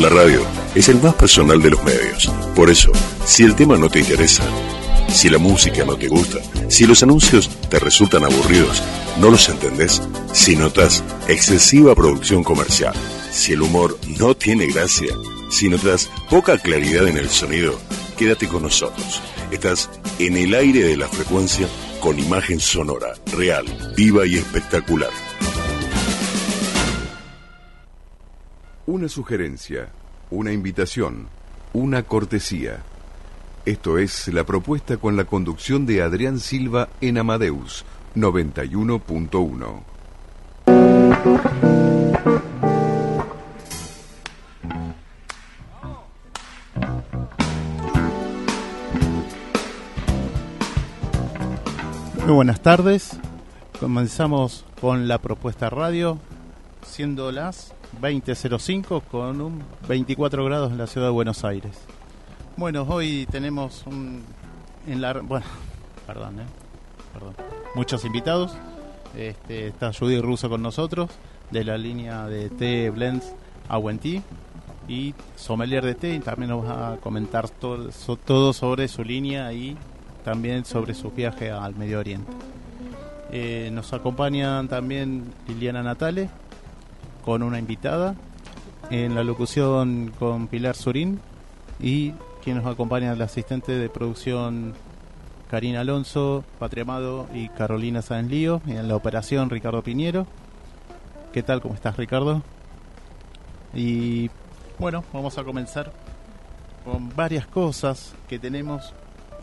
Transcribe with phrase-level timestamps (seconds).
[0.00, 0.40] La radio
[0.74, 2.32] es el más personal de los medios.
[2.56, 2.90] Por eso,
[3.26, 4.42] si el tema no te interesa,
[5.12, 6.38] si la música no te gusta,
[6.68, 8.82] si los anuncios te resultan aburridos,
[9.20, 10.00] no los entendés,
[10.32, 12.94] si notas excesiva producción comercial,
[13.30, 15.14] si el humor no tiene gracia,
[15.50, 17.78] si notas poca claridad en el sonido,
[18.16, 19.20] quédate con nosotros.
[19.50, 21.68] Estás en el aire de la frecuencia
[22.00, 23.66] con imagen sonora, real,
[23.98, 25.10] viva y espectacular.
[28.90, 29.88] Una sugerencia,
[30.32, 31.28] una invitación,
[31.72, 32.82] una cortesía.
[33.64, 37.84] Esto es la propuesta con la conducción de Adrián Silva en Amadeus
[38.16, 39.82] 91.1.
[52.24, 53.20] Muy buenas tardes.
[53.78, 56.18] Comenzamos con la propuesta radio,
[56.84, 61.72] siendo las 20.05 con un 24 grados en la ciudad de Buenos Aires.
[62.56, 64.22] Bueno, hoy tenemos un,
[64.86, 65.46] en la, bueno,
[66.06, 66.44] perdón, eh,
[67.12, 67.34] perdón,
[67.74, 68.52] muchos invitados.
[69.16, 71.10] Este, está Judy Russo con nosotros
[71.50, 73.32] de la línea de té blends
[74.00, 74.22] Tea
[74.88, 77.88] y sommelier de té y también nos va a comentar todo,
[78.24, 79.76] todo sobre su línea y
[80.24, 82.32] también sobre su viaje al Medio Oriente.
[83.32, 86.28] Eh, nos acompañan también Liliana Natale
[87.24, 88.14] con una invitada
[88.90, 91.20] en la locución con Pilar Surín
[91.78, 94.74] y quien nos acompaña el asistente de producción
[95.50, 100.26] Karina Alonso, Patria Amado y Carolina Sáenz Lío y en la operación Ricardo Piñero.
[101.32, 101.60] ¿Qué tal?
[101.60, 102.42] ¿Cómo estás Ricardo?
[103.74, 104.30] Y
[104.78, 105.92] bueno, vamos a comenzar
[106.84, 108.92] con varias cosas que tenemos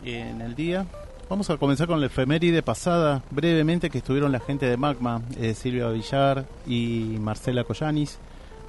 [0.04, 0.86] en el día.
[1.28, 5.52] Vamos a comenzar con la efeméride pasada, brevemente, que estuvieron la gente de Magma, eh,
[5.52, 8.18] Silvia Villar y Marcela Collanis.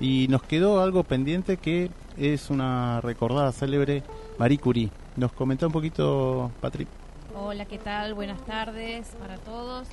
[0.02, 4.04] Y nos quedó algo pendiente que es una recordada célebre
[4.38, 4.90] Marie Curie.
[5.16, 6.86] ¿Nos comenta un poquito, Patri?
[7.34, 8.14] Hola, ¿qué tal?
[8.14, 9.88] Buenas tardes para todos.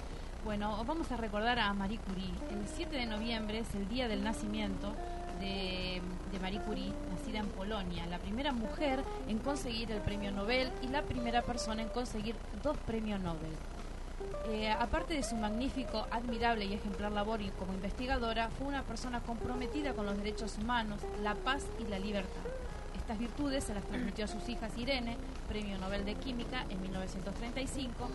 [0.45, 2.33] Bueno, vamos a recordar a Marie Curie.
[2.51, 4.93] El 7 de noviembre es el día del nacimiento
[5.41, 6.03] de,
[6.41, 11.03] Marie Curie, nacida en Polonia, la primera mujer en conseguir el premio Nobel y la
[11.03, 13.53] primera persona en conseguir dos premios Nobel.
[14.49, 19.95] Eh, aparte de su magnífico, admirable y ejemplar labor como investigadora, fue una persona comprometida
[19.95, 22.43] con los derechos humanos, la paz y la libertad.
[22.97, 25.17] Estas virtudes se las transmitió a sus hijas Irene,
[25.49, 28.09] Premio Nobel de Química en 1935,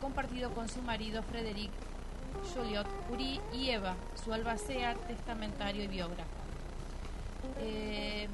[0.00, 1.70] compartido con su marido Frédéric
[2.54, 6.41] Joliot Curie y Eva, su albacea, testamentario y biógrafo.
[7.60, 8.28] Eh,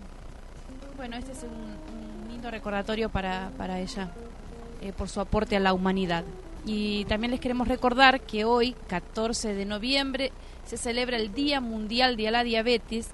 [0.97, 4.11] bueno, este es un, lindo recordatorio para, ella
[4.81, 6.25] eh, por su aporte a la humanidad.
[6.65, 10.33] Y también les queremos recordar que hoy, 14 de noviembre,
[10.67, 13.11] se celebra el Día Mundial de la Diabetes,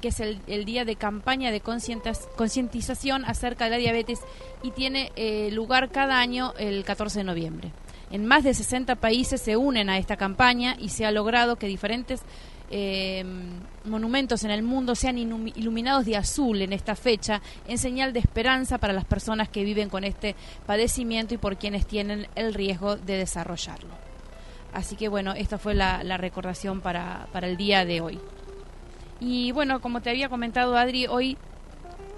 [0.00, 4.20] que es el, día de campaña de concientización acerca de la diabetes
[4.62, 7.72] y tiene eh, lugar cada año el 14 de noviembre.
[8.10, 11.66] En más de 60 países se unen a esta campaña y se ha logrado que
[11.66, 12.22] diferentes
[12.70, 13.24] eh,
[13.84, 18.78] monumentos en el mundo sean iluminados de azul en esta fecha, en señal de esperanza
[18.78, 20.36] para las personas que viven con este
[20.66, 23.90] padecimiento y por quienes tienen el riesgo de desarrollarlo.
[24.72, 28.18] Así que bueno, esta fue la, recordación para, el día de hoy.
[29.20, 31.38] Y bueno, como te había comentado Adri, hoy,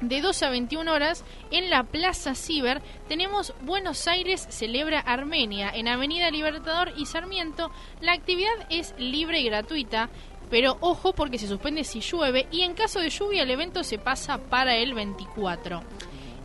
[0.00, 5.86] de 2 a 21 horas en la Plaza Ciber tenemos Buenos Aires celebra Armenia en
[5.86, 7.70] Avenida Libertador y Sarmiento.
[8.00, 10.10] La actividad es libre y gratuita
[10.50, 13.98] pero ojo porque se suspende si llueve y en caso de lluvia el evento se
[13.98, 15.82] pasa para el 24.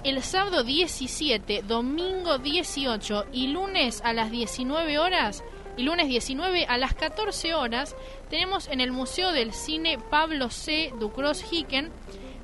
[0.03, 5.44] El sábado 17, domingo 18 y lunes a las 19 horas
[5.77, 7.95] y lunes 19 a las 14 horas
[8.29, 10.94] tenemos en el Museo del Cine Pablo C.
[10.99, 11.91] Ducros Hicken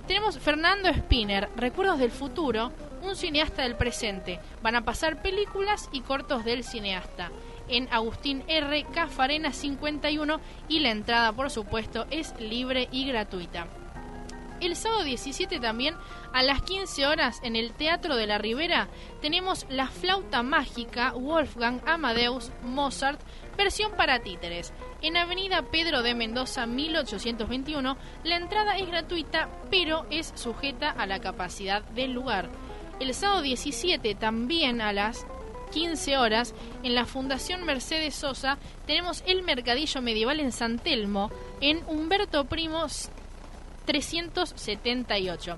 [0.08, 2.72] tenemos Fernando Spinner, Recuerdos del Futuro,
[3.04, 4.40] un cineasta del presente.
[4.64, 7.30] Van a pasar películas y cortos del cineasta
[7.70, 8.86] en Agustín R.
[8.94, 13.68] Cafarena 51 y la entrada, por supuesto, es libre y gratuita.
[14.62, 15.96] El sábado 17 también,
[16.34, 18.90] a las 15 horas, en el Teatro de la Ribera,
[19.22, 23.22] tenemos La Flauta Mágica Wolfgang Amadeus Mozart,
[23.56, 24.74] versión para títeres.
[25.02, 31.20] En Avenida Pedro de Mendoza 1821, la entrada es gratuita, pero es sujeta a la
[31.20, 32.50] capacidad del lugar.
[33.00, 35.26] El sábado 17, también a las
[35.72, 41.32] 15 horas, en la Fundación Mercedes Sosa, tenemos el Mercadillo Medieval en San Telmo,
[41.62, 43.10] en Humberto Primos
[43.86, 45.58] 378.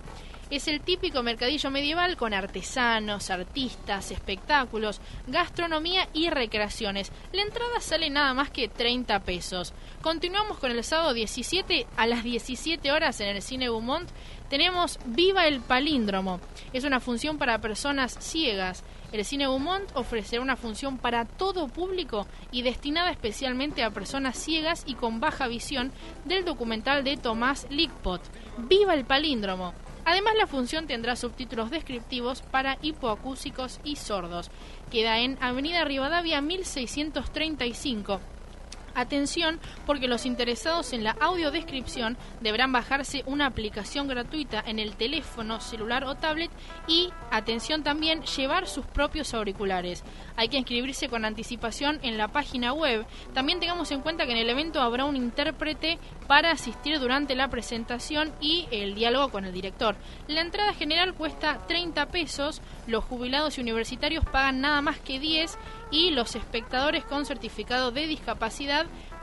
[0.51, 7.09] Es el típico mercadillo medieval con artesanos, artistas, espectáculos, gastronomía y recreaciones.
[7.31, 9.73] La entrada sale nada más que 30 pesos.
[10.01, 14.09] Continuamos con el sábado 17 a las 17 horas en el Cine Beaumont.
[14.49, 16.41] Tenemos Viva el Palíndromo.
[16.73, 18.83] Es una función para personas ciegas.
[19.11, 24.83] El Cine Beaumont ofrecerá una función para todo público y destinada especialmente a personas ciegas
[24.85, 25.91] y con baja visión
[26.23, 28.21] del documental de Tomás Lickpot,
[28.69, 29.73] Viva el Palíndromo.
[30.05, 34.49] Además, la función tendrá subtítulos descriptivos para hipoacúsicos y sordos.
[34.89, 38.19] Queda en Avenida Rivadavia 1635
[38.95, 45.59] Atención porque los interesados en la audiodescripción deberán bajarse una aplicación gratuita en el teléfono,
[45.59, 46.51] celular o tablet
[46.87, 50.03] y, atención también, llevar sus propios auriculares.
[50.35, 53.05] Hay que inscribirse con anticipación en la página web.
[53.33, 57.49] También tengamos en cuenta que en el evento habrá un intérprete para asistir durante la
[57.49, 59.95] presentación y el diálogo con el director.
[60.27, 65.57] La entrada general cuesta 30 pesos, los jubilados y universitarios pagan nada más que 10
[65.91, 68.80] y los espectadores con certificado de discapacidad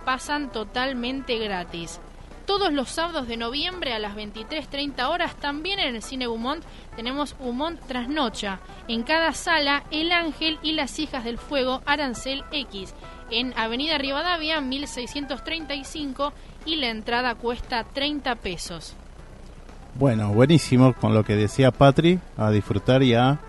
[0.09, 2.01] pasan totalmente gratis.
[2.47, 6.65] Todos los sábados de noviembre a las 23.30 horas, también en el Cine Beaumont,
[6.97, 8.59] tenemos Beaumont Trasnocha.
[8.89, 12.95] En cada sala, El Ángel y las Hijas del Fuego, Arancel X.
[13.31, 16.33] En Avenida Rivadavia, 1635,
[16.65, 18.95] y la entrada cuesta 30 pesos.
[19.97, 23.41] Bueno, buenísimo con lo que decía Patri, a disfrutar y a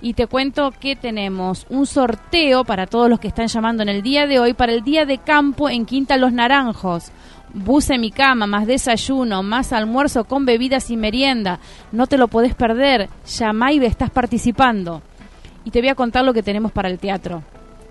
[0.00, 4.02] y te cuento que tenemos un sorteo para todos los que están llamando en el
[4.02, 7.10] día de hoy para el día de campo en Quinta Los Naranjos.
[7.54, 11.58] Bus en mi cama, más desayuno, más almuerzo con bebidas y merienda.
[11.92, 13.08] No te lo podés perder.
[13.26, 15.00] Llama y estás participando.
[15.64, 17.42] Y te voy a contar lo que tenemos para el teatro.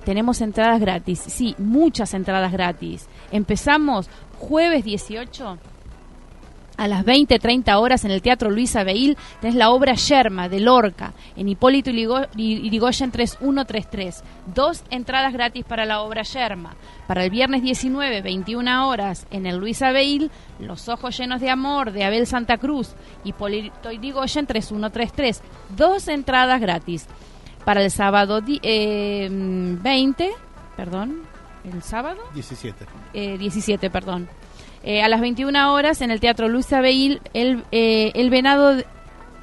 [0.04, 1.20] Tenemos entradas gratis.
[1.20, 3.08] Sí, muchas entradas gratis.
[3.32, 4.08] Empezamos
[4.38, 5.58] jueves 18
[6.77, 10.60] a las 20, 30 horas en el Teatro Luisa Beil tenés la obra Yerma de
[10.60, 14.24] Lorca en Hipólito Irigoyen 3133.
[14.53, 16.75] Dos entradas gratis para la obra Yerma.
[17.08, 21.91] Para el viernes 19, 21 horas en el Luisa Beil, Los Ojos Llenos de Amor
[21.91, 25.41] de Abel Santa Cruz, Hipólito Irigoyen 3133.
[25.75, 27.08] Dos entradas gratis.
[27.63, 30.32] Para el sábado 20, eh,
[30.77, 31.24] perdón,
[31.63, 32.86] el sábado 17.
[33.13, 34.29] Eh, 17, perdón
[34.86, 38.75] eh, a las 21 horas en el Teatro Luis Abeil, el, eh, el, venado,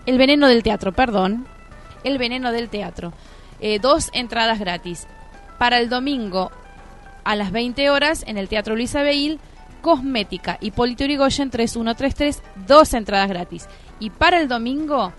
[0.06, 1.46] el veneno del teatro, perdón,
[2.04, 3.12] el veneno del teatro.
[3.60, 5.06] eh, dos entradas gratis.
[5.58, 6.50] Para el domingo
[7.24, 9.38] a las 20 horas en el Teatro Luisa Beil,
[9.80, 13.68] Cosmética y Polito Yrigoyen 3133, dos entradas gratis.
[14.00, 15.12] Y para el domingo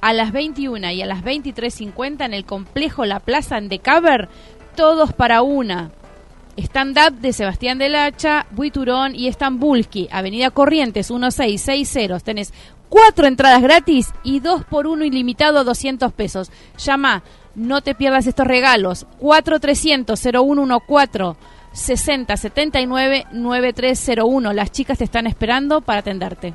[0.00, 4.28] a las 21 y a las 23.50 en el complejo La Plaza en Decaber,
[4.76, 5.90] todos para una.
[6.58, 12.20] Stand-up de Sebastián del Hacha, Buiturón y Estambulski, Avenida Corrientes 1660.
[12.20, 12.52] Tenés
[12.88, 16.50] cuatro entradas gratis y dos por uno ilimitado a 200 pesos.
[16.78, 17.22] Llama,
[17.54, 19.06] no te pierdas estos regalos.
[19.20, 21.36] 4300-0114.
[21.72, 24.52] 6079 9301.
[24.52, 26.54] Las chicas te están esperando para atenderte.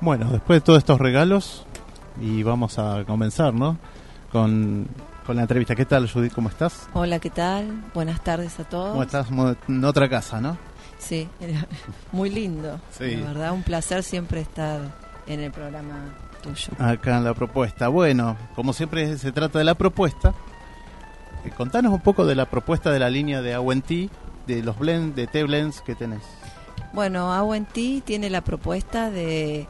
[0.00, 1.64] Bueno, después de todos estos regalos,
[2.20, 3.78] y vamos a comenzar, ¿no?
[4.32, 4.88] Con,
[5.24, 5.74] con la entrevista.
[5.74, 6.32] ¿Qué tal, Judith?
[6.34, 6.88] ¿Cómo estás?
[6.92, 7.84] Hola, ¿qué tal?
[7.94, 8.90] Buenas tardes a todos.
[8.90, 9.28] ¿Cómo estás?
[9.68, 10.56] En otra casa, ¿no?
[10.98, 11.28] Sí,
[12.12, 12.80] muy lindo.
[12.90, 13.16] Sí.
[13.16, 14.80] La verdad, un placer siempre estar
[15.26, 16.72] en el programa tuyo.
[16.78, 17.88] Acá en la propuesta.
[17.88, 20.34] Bueno, como siempre se trata de la propuesta,
[21.44, 24.10] eh, contanos un poco de la propuesta de la línea de Awenti,
[24.46, 26.22] de los blends, de té blends que tenés.
[26.92, 29.66] Bueno, Awenti tiene la propuesta de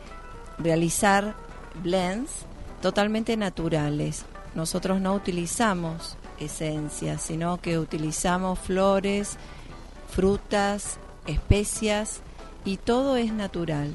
[0.59, 1.35] realizar
[1.83, 2.47] blends
[2.83, 4.25] totalmente naturales.
[4.55, 9.37] Nosotros no utilizamos esencias, sino que utilizamos flores,
[10.09, 12.21] frutas, especias
[12.65, 13.95] y todo es natural.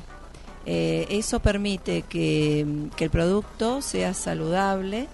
[0.65, 2.61] Eh, eso permite que,
[2.99, 5.07] el producto sea saludable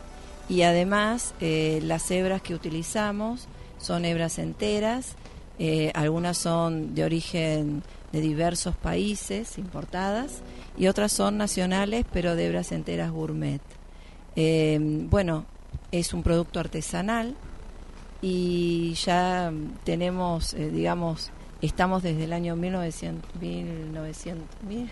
[0.49, 3.47] y además eh, las hebras que utilizamos
[3.77, 5.15] son hebras enteras,
[5.59, 10.41] eh, algunas son de origen de diversos países importadas
[10.77, 13.61] y otras son nacionales pero de hebras enteras gourmet.
[14.35, 14.77] Eh,
[15.09, 15.45] bueno,
[15.91, 17.35] es un producto artesanal
[18.21, 19.51] y ya
[19.83, 24.89] tenemos, eh, digamos, estamos desde el año 1900, 1900, mil-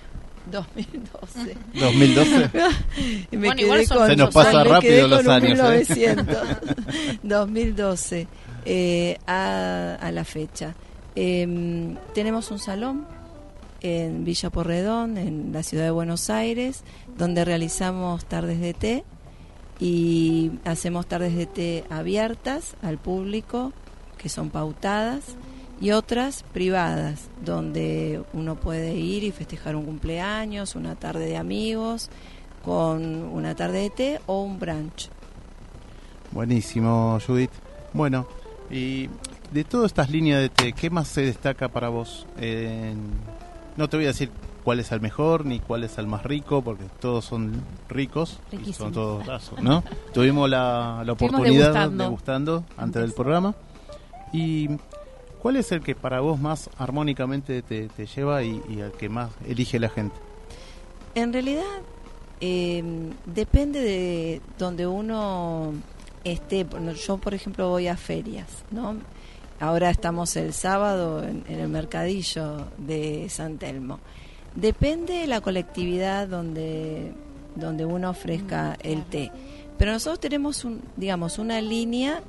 [0.52, 1.56] 2012.
[1.74, 2.50] 2012.
[3.32, 5.86] Y me Bueno, quedé con- Se nos pasa rápido quedé los años, ¿eh?
[5.96, 6.38] 1900,
[7.24, 8.28] 2012
[8.66, 10.76] eh, a, a la fecha.
[11.16, 13.06] Em, tenemos un salón
[13.82, 16.84] en Villa Porredón, en la ciudad de Buenos Aires,
[17.18, 19.04] donde realizamos tardes de té
[19.80, 23.74] y hacemos tardes de té abiertas al público,
[24.18, 25.36] que son pautadas,
[25.82, 32.10] y otras privadas, donde uno puede ir y festejar un cumpleaños, una tarde de amigos,
[32.64, 35.10] con una tarde de té o un brunch.
[36.32, 37.52] Buenísimo, Judith.
[37.94, 38.28] Bueno,
[38.72, 39.10] y
[39.52, 42.26] de todas estas líneas de té, ¿qué más se destaca para vos?
[42.38, 43.12] En-
[43.76, 44.30] No te voy a decir
[44.64, 48.58] cuál es el mejor ni cuál es el más rico, porque todos son ricos y
[48.58, 48.78] Riquísimos.
[48.78, 49.84] son todos rasos, ¿no?
[50.14, 52.04] Tuvimos la, la oportunidad degustando.
[52.06, 53.02] degustando antes Antes.
[53.02, 53.56] del programa.
[54.32, 54.70] ¿Y
[55.42, 59.10] cuál es el que para vos más armónicamente te, te lleva y, y el que
[59.10, 60.16] más elige la gente?
[61.16, 61.64] En realidad,
[62.42, 62.84] eh,
[63.26, 65.74] depende de donde uno
[66.24, 66.66] esté.
[67.06, 68.96] Yo, por ejemplo, voy a ferias, ¿no?
[69.60, 74.00] Ahora estamos el sábado en, en el mercadillo de San Telmo.
[74.56, 77.12] Depende de la colectividad donde,
[77.56, 79.32] donde uno ofrezca el té.
[79.78, 82.22] Pero nosotros tenemos, un, digamos, una línea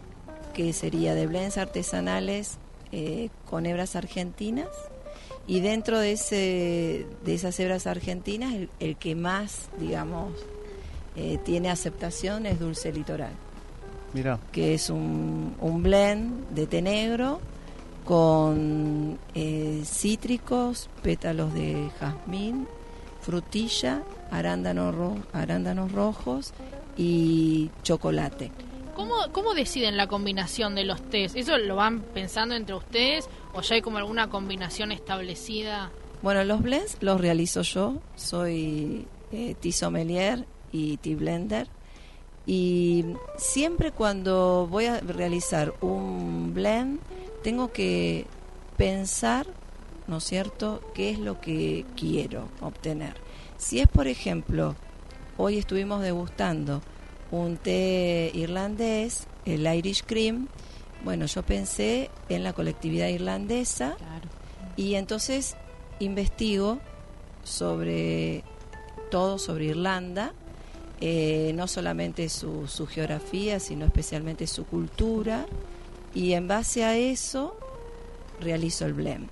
[0.54, 2.59] que sería de blends artesanales
[2.93, 4.69] eh, con hebras argentinas.
[5.47, 10.33] Y dentro de ese de esas hebras argentinas el, el que más digamos
[11.16, 13.33] eh, tiene aceptación es dulce litoral.
[14.14, 17.40] Mira, que es un, un blend de té negro
[18.04, 22.66] con eh, cítricos pétalos de jazmín
[23.23, 26.52] frutilla arándanos ro- arándanos rojos
[26.96, 28.52] y chocolate
[28.94, 31.34] ¿Cómo, ¿Cómo deciden la combinación de los tés?
[31.34, 35.90] ¿Eso lo van pensando entre ustedes o ya hay como alguna combinación establecida?
[36.23, 37.94] Bueno, los blends los realizo yo.
[38.14, 41.66] Soy eh, tea sommelier y tea blender.
[42.46, 43.04] Y
[43.37, 47.00] siempre cuando voy a realizar un blend,
[47.45, 48.27] tengo que
[48.77, 49.47] pensar,
[50.09, 53.15] ¿no es cierto?, qué es lo que quiero obtener.
[53.59, 54.75] Si es, por ejemplo,
[55.37, 56.81] hoy estuvimos degustando
[57.31, 60.49] un té irlandés, el Irish Cream,
[61.05, 64.29] bueno, yo pensé en la colectividad irlandesa Claro.
[64.77, 65.55] y entonces
[66.01, 66.79] investigo
[67.45, 68.43] sobre
[69.11, 70.33] todo sobre Irlanda,
[71.01, 75.45] eh, no solamente su, su geografía, sino especialmente su cultura,
[76.14, 77.56] y en base a eso
[78.40, 79.28] realizo el blend.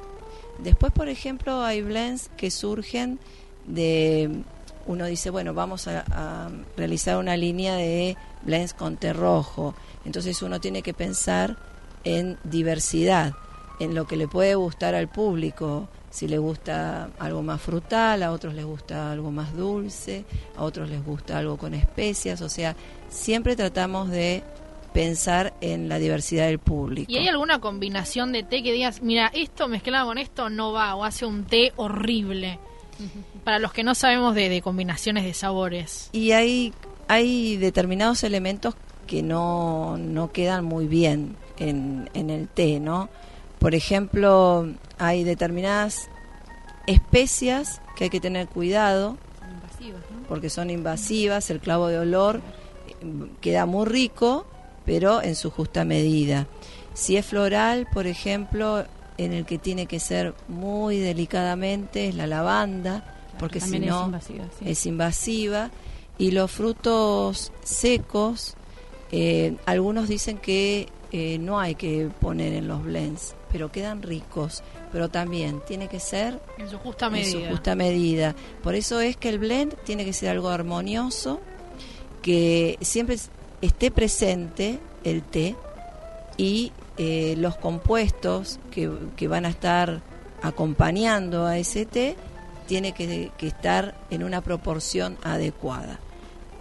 [0.58, 3.18] Después, por ejemplo, hay blends que surgen
[3.66, 4.42] de,
[4.86, 9.74] uno dice, bueno, vamos a, realizar una línea de blends con té rojo,
[10.04, 11.56] entonces uno tiene que pensar
[12.04, 13.34] en diversidad,
[13.78, 15.88] en lo que le puede gustar al público.
[16.10, 20.90] Si le gusta algo más frutal, a otros les gusta algo más dulce, a otros
[20.90, 22.76] les gusta algo con especias, o sea,
[23.08, 24.42] siempre tratamos de
[24.92, 27.10] pensar en la diversidad del público.
[27.10, 30.94] ¿Y hay alguna combinación de té que digas, mira, esto mezclado con esto no va,
[30.94, 32.58] o hace un té horrible?
[33.44, 36.08] Para los que no sabemos de, de combinaciones de sabores.
[36.12, 36.72] Y hay,
[37.08, 38.74] hay determinados elementos
[39.06, 43.08] que no, no quedan muy bien en, en el té, ¿no?
[43.58, 44.68] Por ejemplo,
[44.98, 46.08] hay determinadas
[46.86, 50.26] especias que hay que tener cuidado Son invasivas, ¿no?
[50.28, 52.40] porque son invasivas, el clavo de olor
[52.88, 53.06] eh,
[53.40, 54.46] queda muy rico,
[54.84, 56.46] pero en su justa medida.
[56.94, 58.84] Si es floral, por ejemplo,
[59.18, 63.04] en el que tiene que ser muy delicadamente es la lavanda,
[63.38, 64.64] porque si es no invasiva, sí.
[64.66, 65.70] es invasiva.
[66.18, 68.54] Y los frutos secos,
[69.10, 74.62] eh, algunos dicen que eh, no hay que poner en los blends, pero quedan ricos.
[74.92, 77.44] Pero también tiene que ser En su justa en medida.
[77.46, 78.34] su justa medida.
[78.62, 81.40] Por eso es que el blend tiene que ser algo armonioso,
[82.20, 83.16] que siempre
[83.62, 85.56] esté presente el té
[86.36, 90.02] y eh, los compuestos que, que van a estar
[90.42, 92.16] acompañando a ese té
[92.66, 95.98] tiene que, que estar en una proporción adecuada.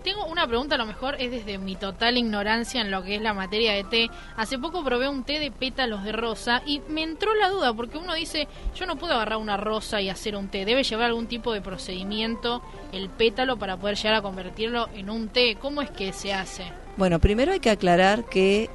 [0.03, 3.21] Tengo una pregunta, a lo mejor es desde mi total ignorancia en lo que es
[3.21, 4.09] la materia de té.
[4.35, 7.99] Hace poco probé un té de pétalos de rosa y me entró la duda porque
[7.99, 11.27] uno dice, yo no puedo agarrar una rosa y hacer un té, debe llevar algún
[11.27, 15.57] tipo de procedimiento el pétalo para poder llegar a convertirlo en un té.
[15.61, 16.80] ¿Cómo es que se hace?
[16.97, 18.69] Bueno, primero hay que aclarar que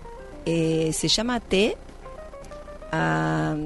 [0.45, 1.77] eh, se llama té
[2.93, 3.57] a,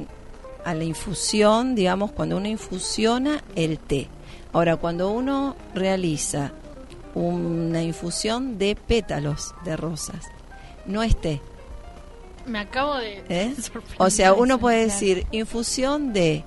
[0.65, 4.09] a la infusión, digamos, cuando uno infusiona el té.
[4.53, 6.53] Ahora, cuando uno realiza
[7.15, 10.27] una infusión de pétalos de rosas,
[10.87, 11.41] no es té.
[12.47, 13.55] Me acabo de ¿eh?
[13.99, 16.45] O sea, uno puede decir infusión de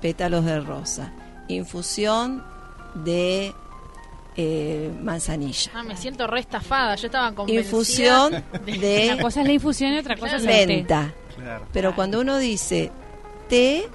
[0.00, 1.12] pétalos de rosa,
[1.48, 2.44] infusión
[2.94, 3.54] de
[4.36, 7.62] eh, manzanilla, Ah, me siento re estafada, yo estaba convencida.
[7.64, 10.66] infusión Una de cosa es la infusión y otra cosa es el té.
[10.66, 11.14] menta.
[11.36, 11.66] Claro.
[11.72, 12.90] Pero cuando uno dice
[13.48, 13.88] té,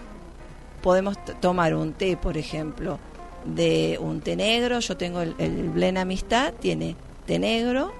[0.81, 2.99] podemos tomar un té, por ejemplo,
[3.45, 4.79] de un té negro.
[4.79, 7.93] Yo tengo el, el Blend Amistad, tiene té negro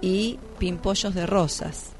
[0.00, 1.90] y pimpollos de rosas,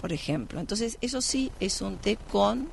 [0.00, 0.60] por ejemplo.
[0.60, 2.68] Entonces, eso sí es un té con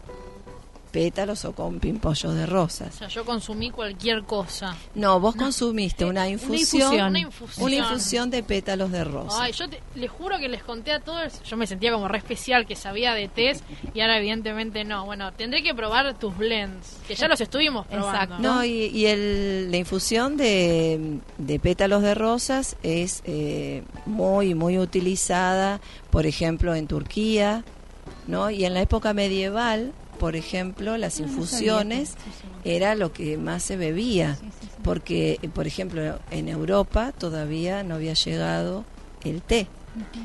[0.93, 2.93] pétalos o con pimpollos de O rosas.
[2.93, 4.75] sea, yo consumí cualquier cosa.
[4.93, 7.65] No, vos consumiste una infusión, Una infusión.
[7.65, 9.39] una infusión de pétalos de rosas.
[9.41, 12.19] Ay, yo te- les juro que les conté a todos, yo me sentía como re
[12.19, 13.63] especial que sabía de test
[13.95, 15.03] y ahora evidentemente no.
[15.05, 18.13] Bueno, tendré que probar tus blends, que ya los estuvimos probando.
[18.13, 18.37] Exacto.
[18.39, 24.77] No, y, y el, la infusión de, de pétalos de rosas es eh, muy, muy
[24.77, 27.63] utilizada, por ejemplo, en Turquía,
[28.27, 28.51] ¿no?
[28.51, 32.15] Y en la época medieval, por ejemplo, las infusiones
[32.63, 34.37] era lo que más se bebía,
[34.83, 38.85] porque, por ejemplo, en Europa todavía no había llegado
[39.23, 39.67] el té.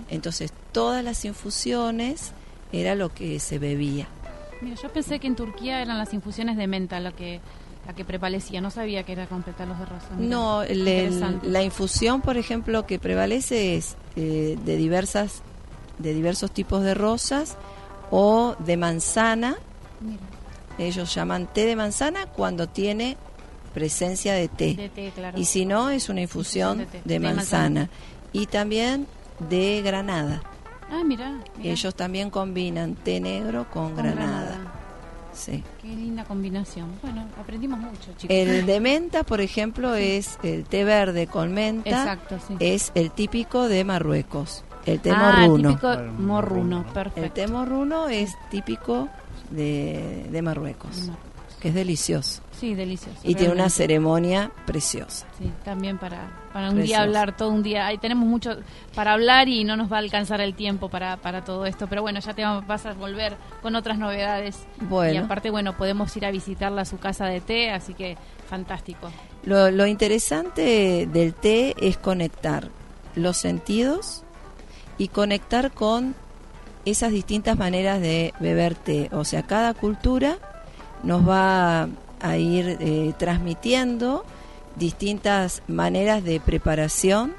[0.09, 2.33] Entonces, todas las infusiones
[2.72, 4.09] era lo que se bebía.
[4.61, 7.40] Mira, yo pensé que en Turquía eran las infusiones de menta lo que
[7.88, 8.61] la que prevalecía.
[8.61, 10.09] No sabía que era con pétalos de rosa.
[10.18, 10.62] Mira, No,
[11.42, 15.42] la infusión, por ejemplo, que prevalece es eh, de diversas,
[15.96, 17.57] de diversos tipos de rosas
[18.11, 19.57] o de manzana.
[20.01, 20.21] Mira,
[20.79, 23.17] Ellos llaman té de manzana cuando tiene
[23.75, 24.75] presencia de té.
[24.75, 25.39] de té, claro.
[25.39, 27.91] Y si no, es una infusión Infusión de de de manzana.
[28.33, 29.07] Y también
[29.49, 30.43] de granada.
[30.91, 31.33] Ah, mira.
[31.57, 31.71] mira.
[31.73, 34.59] Ellos también combinan té negro con, Con granada.
[35.35, 35.63] Sí.
[35.81, 36.91] Qué linda combinación.
[37.03, 38.27] Bueno, aprendimos mucho, chicos.
[38.29, 41.91] El de menta, por ejemplo, es el té verde con menta.
[41.91, 42.57] Exacto, sí.
[42.59, 45.69] es el típico de Marruecos, el té ah, morruno.
[45.69, 46.27] típico Claro, morruno,
[46.79, 46.93] morruno.
[46.93, 47.23] perfecto.
[47.25, 49.09] El té morruno es típico
[49.51, 51.11] de, de Marruecos,
[51.61, 53.17] que es delicioso Sí, delicioso.
[53.23, 55.27] y tiene una ceremonia preciosa.
[55.39, 57.87] Sí, también para, para un día hablar, todo un día.
[57.87, 58.57] Ahí tenemos mucho
[58.97, 61.87] para hablar y no nos va a alcanzar el tiempo para, para todo esto.
[61.87, 64.59] Pero bueno, ya te vas a volver con otras novedades.
[64.81, 68.17] Y Bueno, aparte, bueno, podemos ir a visitarla a su casa de té, así que
[68.49, 69.09] fantástico.
[69.45, 72.71] lo, lo interesante del té es conectar
[73.15, 74.25] los sentidos
[74.99, 76.17] y conectar con
[76.85, 79.09] esas distintas maneras de beber té.
[79.12, 80.38] O sea, cada cultura
[81.03, 81.88] nos va
[82.21, 84.25] a ir eh, transmitiendo
[84.77, 87.35] distintas maneras de preparación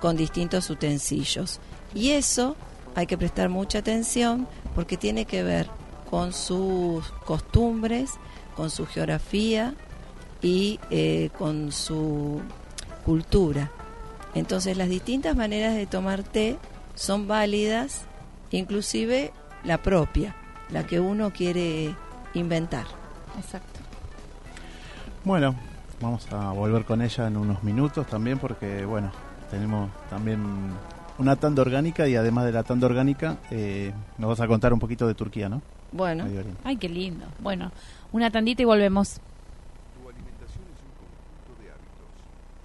[0.00, 1.60] con distintos utensilios.
[1.94, 2.56] Y eso
[2.94, 5.68] hay que prestar mucha atención porque tiene que ver
[6.10, 8.12] con sus costumbres,
[8.56, 9.74] con su geografía
[10.42, 12.40] y eh, con su
[13.04, 13.70] cultura.
[14.34, 16.58] Entonces las distintas maneras de tomar té
[16.94, 18.02] son válidas,
[18.56, 19.32] inclusive
[19.64, 20.34] la propia,
[20.70, 21.94] la que uno quiere
[22.34, 22.86] inventar.
[23.38, 23.80] Exacto.
[25.24, 25.54] Bueno,
[26.00, 29.12] vamos a volver con ella en unos minutos también porque, bueno,
[29.50, 30.42] tenemos también
[31.18, 34.78] una tanda orgánica y además de la tanda orgánica eh, nos vas a contar un
[34.78, 35.62] poquito de Turquía, ¿no?
[35.92, 36.24] Bueno.
[36.64, 37.26] Ay, qué lindo.
[37.38, 37.70] Bueno,
[38.12, 39.20] una tandita y volvemos.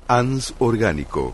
[0.08, 1.34] ANS Orgánico.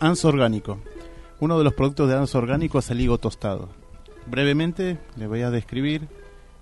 [0.00, 0.78] ANS orgánico.
[1.40, 3.68] Uno de los productos de ANS orgánico es el higo tostado.
[4.26, 6.08] Brevemente le voy a describir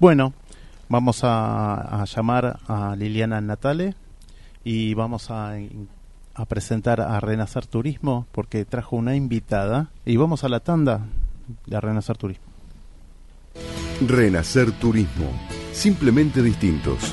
[0.01, 0.33] Bueno,
[0.89, 3.97] vamos a, llamar a Liliana Natale
[4.63, 5.55] y vamos a,
[6.35, 11.07] a presentar a Renacer Turismo porque trajo una invitada y vamos a la tanda
[11.67, 12.45] de Renacer Turismo.
[14.07, 15.33] Renacer Turismo.
[15.73, 17.13] Simplemente distintos.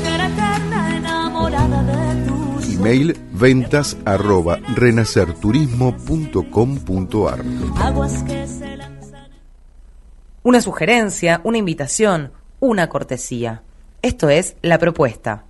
[2.81, 7.45] Email ventas arroba renacerturismo.com.ar
[10.41, 13.61] Una sugerencia, una invitación, una cortesía.
[14.01, 15.43] Esto es la propuesta.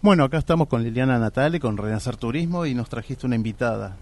[0.00, 3.94] Bueno, acá estamos con Liliana Natale, con Renacer Turismo y nos trajiste una invitada.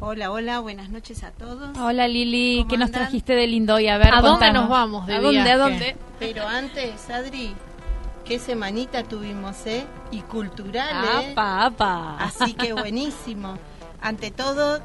[0.00, 1.76] Hola, hola, buenas noches a todos.
[1.76, 3.88] Hola Lili, ¿Cómo ¿qué nos trajiste de lindo hoy?
[3.88, 5.50] A ver, ¿A dónde nos vamos de ¿A dónde?
[5.50, 5.96] ¿A dónde?
[6.18, 7.54] Pero antes, Adri,
[8.28, 9.84] qué semanita tuvimos, ¿eh?
[10.10, 11.32] Y cultural, ¿eh?
[11.32, 12.16] Apa, apa.
[12.18, 13.56] Así que buenísimo.
[14.02, 14.80] Ante todo,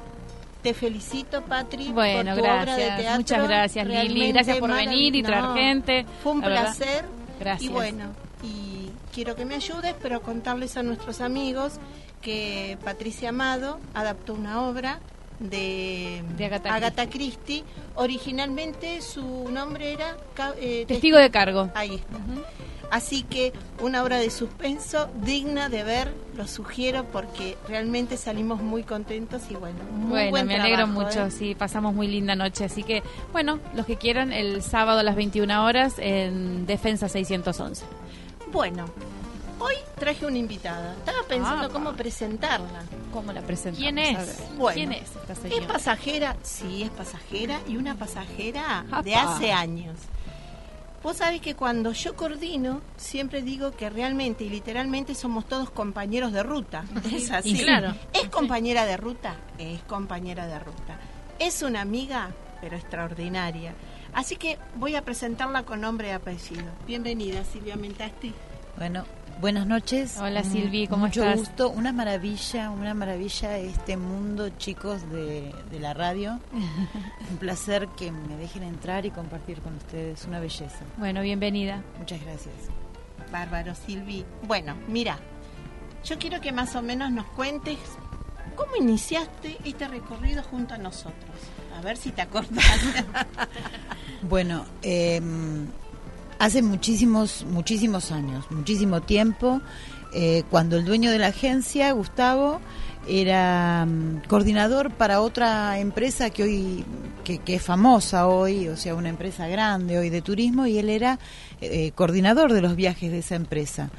[0.61, 2.97] te felicito, Patri, Bueno, por tu obra de gracias.
[2.97, 3.17] teatro.
[3.17, 4.31] Muchas gracias, Lili.
[4.31, 6.05] Gracias por venir y traer gente.
[6.23, 7.05] Fue un placer.
[7.37, 7.69] Gracias.
[7.69, 8.05] Y bueno,
[8.41, 11.73] y quiero que me ayudes, pero contarles a nuestros amigos
[12.21, 15.01] que Patricia Amado adaptó una obra
[15.39, 17.65] de, De Agatha Christie.
[17.95, 20.15] Originalmente su nombre era
[20.57, 21.69] eh, Testigo de cargo.
[21.75, 22.17] Ahí está.
[22.91, 28.83] Así que una obra de suspenso digna de ver, lo sugiero porque realmente salimos muy
[28.83, 31.31] contentos y bueno, muy Bueno, buen me alegro trabajo, mucho, ¿eh?
[31.31, 32.65] sí, pasamos muy linda noche.
[32.65, 37.83] Así que, bueno, los que quieran, el sábado a las 21 horas en Defensa 611.
[38.51, 38.85] Bueno,
[39.59, 40.93] hoy traje una invitada.
[40.93, 42.83] Estaba pensando Ah, cómo presentarla.
[43.11, 43.79] ¿Cómo la presentamos?
[43.79, 44.39] ¿Quién es?
[44.57, 45.39] Bueno, ¿Quién es esta ¿Es
[51.03, 56.31] Vos sabés que cuando yo coordino, siempre digo que realmente y literalmente somos todos compañeros
[56.31, 56.85] de ruta.
[57.13, 57.59] Es así.
[57.59, 57.93] Y claro.
[58.13, 59.35] ¿Es compañera de ruta?
[59.57, 60.97] Es compañera de ruta.
[61.39, 62.29] Es una amiga,
[62.61, 63.73] pero extraordinaria.
[64.13, 66.71] Así que voy a presentarla con nombre y apellido.
[66.87, 68.33] Bienvenida, Silvia Mentasti.
[68.77, 69.03] Bueno,
[69.41, 70.17] buenas noches.
[70.17, 71.39] Hola, Mm, Silvi, ¿cómo Mucho estás?
[71.39, 76.39] gusto, una maravilla, una maravilla este mundo, chicos, de, de la radio.
[77.31, 80.79] Un placer que me dejen entrar y compartir con ustedes, una belleza.
[80.97, 81.81] Bueno, bienvenida.
[81.99, 82.53] Muchas gracias.
[83.31, 84.25] Bárbaro, Silvi.
[84.47, 85.17] Bueno, mira,
[86.05, 87.77] yo quiero que más o menos nos cuentes
[88.55, 91.31] cómo iniciaste este recorrido junto a nosotros.
[91.77, 92.63] A ver si te acordás.
[94.29, 95.19] Bueno, eh,
[96.39, 99.61] hace muchísimos, muchísimos años, muchísimo tiempo,
[100.13, 102.59] eh, cuando el dueño de la agencia, Gustavo,
[103.07, 106.85] era mm, coordinador para otra empresa que hoy
[107.23, 110.89] que, que es famosa hoy, o sea, una empresa grande hoy de turismo, y él
[110.89, 111.19] era
[111.61, 113.89] eh, coordinador de los viajes de esa empresa.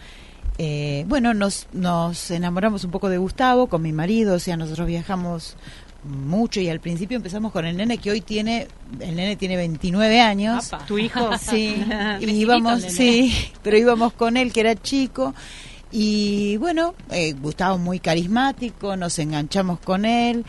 [0.56, 4.86] Eh, bueno, nos, nos enamoramos un poco de Gustavo con mi marido, o sea, nosotros
[4.86, 5.56] viajamos
[6.04, 8.68] mucho y al principio empezamos con el nene que hoy tiene,
[9.00, 10.72] el nene tiene 29 años.
[10.72, 10.86] Apa.
[10.86, 11.30] ¿Tu hijo?
[11.38, 11.84] Sí,
[12.20, 15.34] y íbamos, sí, pero íbamos con él que era chico
[15.96, 20.44] y bueno, eh, Gustavo muy carismático, nos enganchamos con él.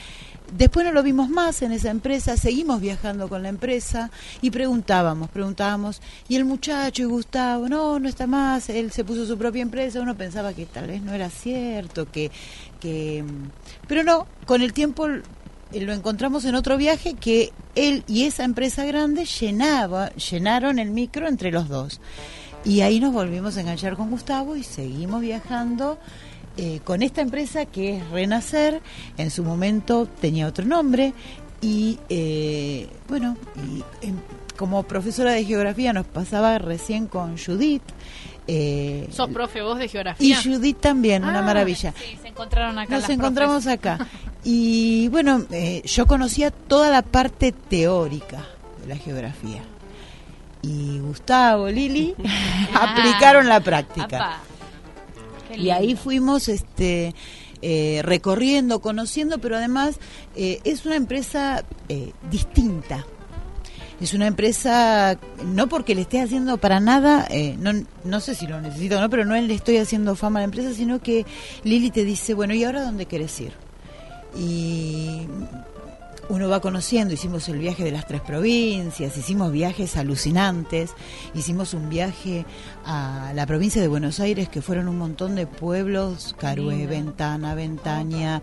[0.51, 4.09] Después no lo vimos más en esa empresa, seguimos viajando con la empresa
[4.41, 9.27] y preguntábamos, preguntábamos, y el muchacho y Gustavo, no, no está más, él se puso
[9.27, 12.31] su propia empresa, uno pensaba que tal vez no era cierto, que,
[12.79, 13.23] que
[13.87, 15.07] pero no, con el tiempo
[15.73, 21.27] lo encontramos en otro viaje que él y esa empresa grande llenaba, llenaron el micro
[21.27, 21.99] entre los dos.
[22.63, 25.99] Y ahí nos volvimos a enganchar con Gustavo y seguimos viajando
[26.57, 28.81] eh, con esta empresa que es Renacer.
[29.17, 31.13] En su momento tenía otro nombre
[31.61, 33.37] y eh, bueno,
[34.01, 34.15] y, em,
[34.57, 37.83] como profesora de geografía nos pasaba recién con Judith.
[38.47, 40.39] eh, ¿Sos profe vos de y geografía?
[40.43, 41.93] Judith también, una Ah, maravilla.
[41.97, 42.95] Sí, se encontraron acá.
[42.99, 43.79] Nos encontramos profes.
[43.79, 44.07] acá.
[44.45, 48.45] Y bueno, eh, yo conocía toda la parte teórica
[48.81, 49.63] de la geografía.
[50.61, 52.15] Y Gustavo, Lili,
[52.73, 54.39] aplicaron la práctica.
[55.57, 57.15] Y ahí fuimos este,
[57.63, 59.99] eh, recorriendo, conociendo, pero además
[60.35, 61.65] eh, es una empresa
[62.29, 63.05] distinta.
[64.01, 67.71] Es una empresa, no porque le esté haciendo para nada, eh, no,
[68.03, 70.45] no sé si lo necesito o no, pero no le estoy haciendo fama a la
[70.45, 71.25] empresa, sino que
[71.63, 73.53] Lili te dice, bueno, ¿y ahora dónde querés ir?
[74.35, 75.27] Y
[76.29, 80.91] uno va conociendo, hicimos el viaje de las tres provincias, hicimos viajes alucinantes,
[81.33, 82.45] hicimos un viaje
[82.85, 86.87] a la provincia de Buenos Aires, que fueron un montón de pueblos, Carué.
[86.87, 88.41] Ventana, Ventaña,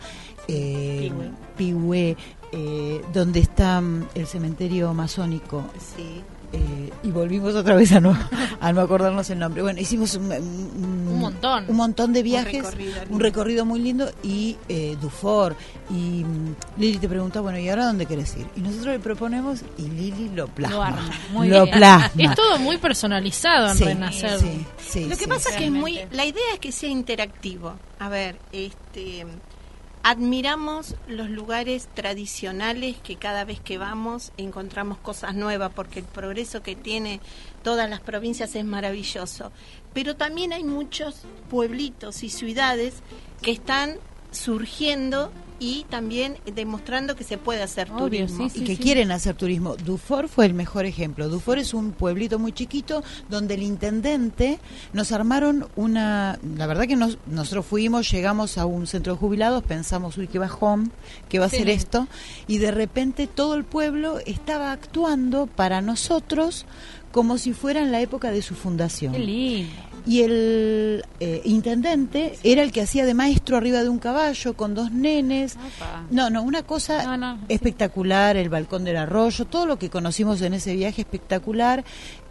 [0.49, 1.11] eh,
[1.57, 2.17] Pihue,
[2.53, 5.65] eh, donde está mm, el cementerio masónico.
[5.97, 6.23] Sí.
[6.53, 8.17] Eh, y volvimos otra vez a no,
[8.61, 9.63] a no acordarnos el nombre.
[9.63, 11.65] Bueno, hicimos un, un- Un montón.
[11.69, 15.55] un montón de viajes, recorrido un recorrido muy lindo y eh, Dufour.
[15.91, 18.47] Y mm, Lili te pregunta, bueno, ¿y ahora dónde querés ir?
[18.57, 20.77] Y nosotros le proponemos y Lili lo plasma.
[20.77, 21.77] Lo arma, muy Lo bien.
[21.77, 22.11] plasma.
[22.23, 24.39] Es todo muy personalizado en Sí, Renacer.
[24.41, 26.89] sí, sí, Lo que sí, pasa es que es muy, la idea es que sea
[26.91, 27.75] interactivo.
[27.99, 29.25] A ver, este,
[30.03, 36.63] admiramos los lugares tradicionales que cada vez que vamos encontramos cosas nuevas porque el progreso
[36.63, 37.21] que tiene
[37.63, 39.53] todas las provincias es maravilloso.
[39.95, 43.03] Pero también hay muchos pueblitos y ciudades
[43.43, 43.97] que están
[44.33, 48.49] surgiendo y también demostrando que se puede hacer Obvio, turismo.
[48.51, 49.77] sí, y que quieren hacer turismo.
[49.77, 51.29] Dufour fue el mejor ejemplo.
[51.29, 54.59] Dufour es un pueblito muy chiquito donde el intendente
[54.93, 56.41] nos armaron una...
[56.57, 60.41] La verdad que nos- nosotros fuimos, llegamos a un centro de jubilados, pensamos, uy, qué
[60.41, 60.91] bajón,
[61.29, 61.71] qué va a ser Sí.
[61.71, 62.09] esto,
[62.49, 66.67] y de repente todo el pueblo estaba actuando para nosotros
[67.13, 69.71] como si fuera en la época de su fundación Qué lindo.
[70.07, 74.75] Y el eh, intendente era el que hacía de maestro arriba de un caballo con
[74.75, 75.57] dos nenes.
[76.11, 77.43] No, no, una cosa No, no, sí.
[77.49, 81.85] espectacular, el balcón del arroyo, todo lo que conocimos en ese viaje espectacular.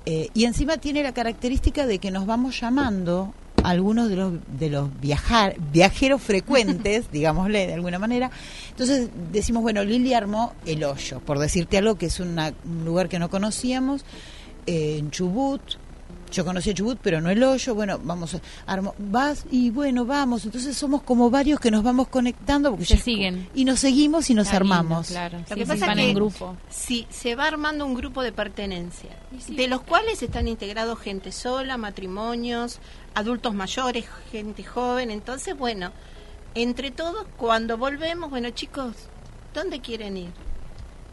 [0.05, 4.69] eh, y encima tiene la característica de que nos vamos llamando algunos de los de
[4.71, 8.31] los viajar viajeros frecuentes, digámosle de alguna manera.
[8.71, 13.07] Entonces decimos, bueno, Lili armó el hoyo, por decirte algo que es una- un lugar
[13.07, 14.03] que no conocíamos,
[14.65, 15.61] eh, en Chubut,
[16.31, 17.75] yo conocí a Chubut, pero no el hoyo.
[17.75, 20.45] Bueno, vamos, armo, vas y bueno, vamos.
[20.45, 23.49] Entonces somos como varios que nos vamos conectando porque Se siguen.
[23.53, 25.07] y nos seguimos y nos Está lindo, armamos.
[25.07, 25.39] claro.
[25.39, 26.57] Lo Sí, que sí, pasa van que en grupo.
[26.69, 29.55] Sí, se va armando un grupo de pertenencia, sí.
[29.55, 32.79] de los cuales están integrados gente sola, matrimonios,
[33.13, 35.11] adultos mayores, gente joven.
[35.11, 35.91] Entonces, bueno,
[36.55, 38.93] entre todos, cuando volvemos, bueno, chicos,
[39.53, 40.31] ¿dónde quieren ir?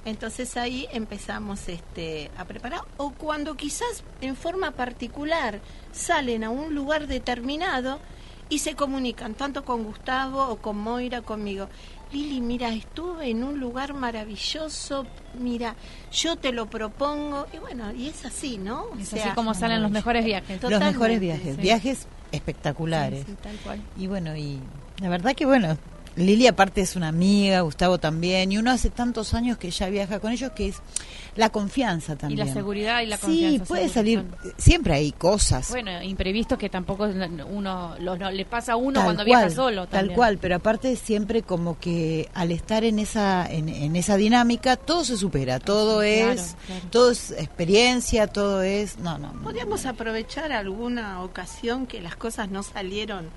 [0.09, 2.83] Entonces ahí empezamos este, a preparar.
[2.97, 5.61] O cuando quizás en forma particular
[5.92, 7.99] salen a un lugar determinado
[8.51, 11.68] y se comunican tanto con Gustavo o con Moira conmigo.
[12.11, 15.07] Lili, mira, estuve en un lugar maravilloso,
[15.38, 15.75] mira,
[16.11, 17.47] yo te lo propongo.
[17.53, 18.85] Y bueno, y es así, ¿no?
[18.85, 20.62] O Es sea, así como salen los mejores viajes.
[20.62, 21.61] Los mejores viajes, sí.
[21.61, 23.27] viajes espectaculares.
[23.27, 23.83] Sí, sí, tal cual.
[23.99, 24.59] Y bueno, y
[25.01, 25.77] la verdad que bueno,
[26.19, 30.21] Lili aparte es una amiga, Gustavo también, y uno hace tantos años que ya viaja
[30.21, 30.77] con ellos que es
[31.37, 32.47] la confianza Y también.
[32.49, 33.65] la seguridad y la Sí, confianza.
[33.65, 35.71] puede seguro, salir, son- siempre hay cosas.
[35.71, 37.09] Bueno, imprevistos que tampoco
[37.49, 39.83] uno los, no, le pasa a uno Tal cuando cual, viaja solo.
[39.87, 40.17] Tal también.
[40.17, 45.05] cual, pero aparte siempre como que al estar en esa en, en esa dinámica todo
[45.05, 46.83] se supera, todo Sí, es claro.
[46.91, 49.33] todo es experiencia, todo es no, no.
[49.33, 49.43] no.
[49.43, 53.29] Podríamos aprovechar alguna ocasión que las cosas no salieron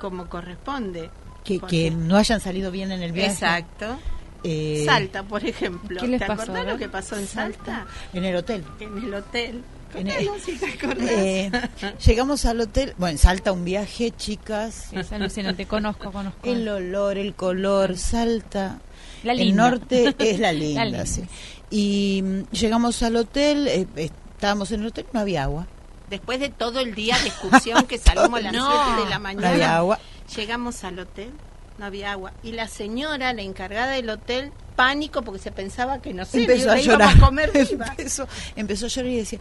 [0.00, 1.10] como corresponde.
[1.44, 3.32] Que, no hayan salido bien en el viaje.
[3.32, 3.98] Exacto.
[4.44, 6.00] Eh, Salta, por ejemplo.
[6.00, 7.86] ¿Qué les ¿Te pasó, acordás lo que pasó en Salta?
[8.12, 8.64] En el hotel.
[8.80, 9.62] En el hotel.
[9.94, 11.08] En el- si te acordás.
[11.10, 11.50] Eh,
[12.04, 14.92] llegamos al hotel, bueno, en Salta un viaje, chicas.
[14.92, 16.40] Es alucinante, conozco, conozco.
[16.44, 18.80] El olor, el color, Salta.
[19.22, 21.06] La el norte es la linda, linda.
[21.06, 21.22] sí.
[21.70, 25.66] Y mm, llegamos al hotel, eh, estábamos en el hotel, no había agua.
[26.10, 28.70] Después de todo el día de excursión que salimos a las No.
[28.96, 29.98] 7 de la No había mañana, agua.
[30.36, 31.30] Llegamos al hotel,
[31.78, 32.32] no había agua.
[32.42, 36.70] Y la señora, la encargada del hotel, pánico porque se pensaba que no sé, empezó
[36.70, 37.16] a llorar.
[37.16, 37.86] a comer viva.
[37.90, 39.38] empezó, empezó a llorar y decía,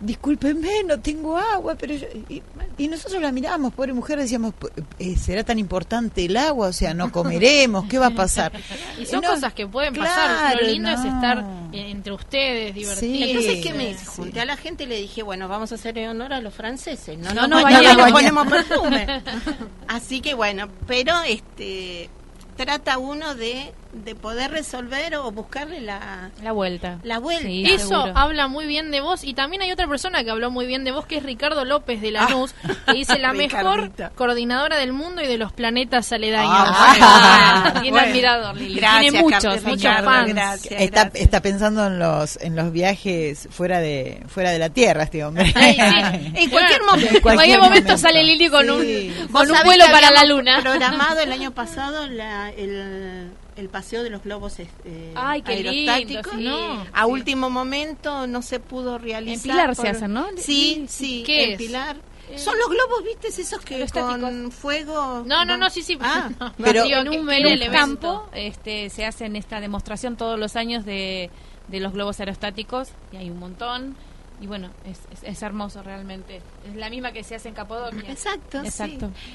[0.00, 1.74] discúlpenme, no tengo agua.
[1.76, 2.06] pero yo-".
[2.28, 2.42] y,
[2.78, 4.54] y nosotros la mirábamos, pobre mujer, decíamos,
[4.98, 6.68] "Eh, ¿será tan importante el agua?
[6.68, 8.52] O sea, no comeremos, ¿qué va a pasar?
[8.98, 10.56] Y son No, cosas que pueden pasar.
[10.60, 13.28] Lo lindo es estar entre ustedes, divertidos.
[13.30, 14.04] Entonces, ¿qué me hice?
[14.04, 14.10] sí.
[14.16, 17.18] Junté a la gente y le dije, bueno, vamos a hacerle honor a los franceses.
[17.18, 19.22] No, No no, nos no, ponemos perfume.
[19.88, 22.08] Así que bueno, pero este
[22.56, 26.98] trata uno de, de poder resolver o buscarle la, La vuelta.
[27.02, 27.42] la vuelta.
[27.48, 28.12] Sí, Eso seguro.
[28.14, 30.92] habla muy bien de vos y también hay otra persona que habló muy bien de
[30.92, 32.54] vos que es Ricardo López de Lanús
[32.86, 36.52] que dice la mejor coordinadora del mundo y de los planetas aledaños.
[36.54, 38.08] Ah, Tiene bueno.
[38.08, 38.74] admirador, Lili.
[38.76, 40.28] Gracias, Tiene muchos, Carlos muchos fans.
[40.34, 40.80] gracias.
[40.80, 45.24] Está, está pensando en los en los viajes fuera de fuera de la tierra este
[45.24, 45.52] hombre.
[45.56, 46.32] Ay, sí.
[46.36, 47.14] En cualquier momento.
[47.16, 49.12] En cualquier momento sale Lili con Sí.
[49.20, 50.60] un, con un vuelo para la luna.
[50.62, 54.68] programado el año pasado la- el, el paseo de los globos eh,
[55.14, 56.32] Ay, qué lindo, aerostáticos.
[56.38, 56.44] sí.
[56.44, 57.10] No, a Sí.
[57.10, 59.34] último momento no se pudo realizar.
[59.36, 60.26] En Pilar se hacen, ¿no?
[60.36, 61.58] Sí, sí, ¿Qué en es?
[61.58, 61.96] Pilar.
[62.30, 63.26] Eh, Son los globos, ¿viste?
[63.28, 63.84] Esos que
[64.20, 65.24] con fuego.
[65.26, 65.98] No, no, no, sí, sí.
[66.00, 70.38] Ah, No, pero- digo, en un, en el campo este, se hacen esta demostración todos
[70.38, 71.28] los años de,
[71.68, 73.96] de los globos aerostáticos y hay un montón
[74.40, 78.10] y bueno es, es, es hermoso realmente es la misma que se hace en Capodocia
[78.10, 79.30] Exacto, exacto sí.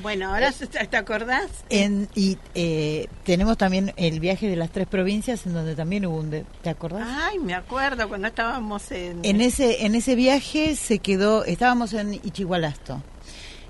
[0.00, 1.46] Bueno, ahora te te acordás.
[1.70, 6.18] En- y eh, tenemos también el viaje de las tres provincias en donde también hubo
[6.18, 7.06] un de- ¿te acordás?
[7.08, 9.24] Ay, me acuerdo cuando estábamos en.
[9.24, 13.02] En ese en ese viaje se quedó estábamos en Ichigualasto.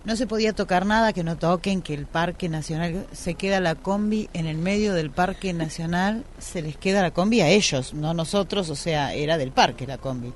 [0.04, 3.74] No se podía tocar nada que no toquen, que el Parque Nacional se queda la
[3.74, 8.14] combi en el medio del Parque Nacional, se les queda la combi a ellos, no
[8.14, 10.32] nosotros, o sea, era del parque la combi.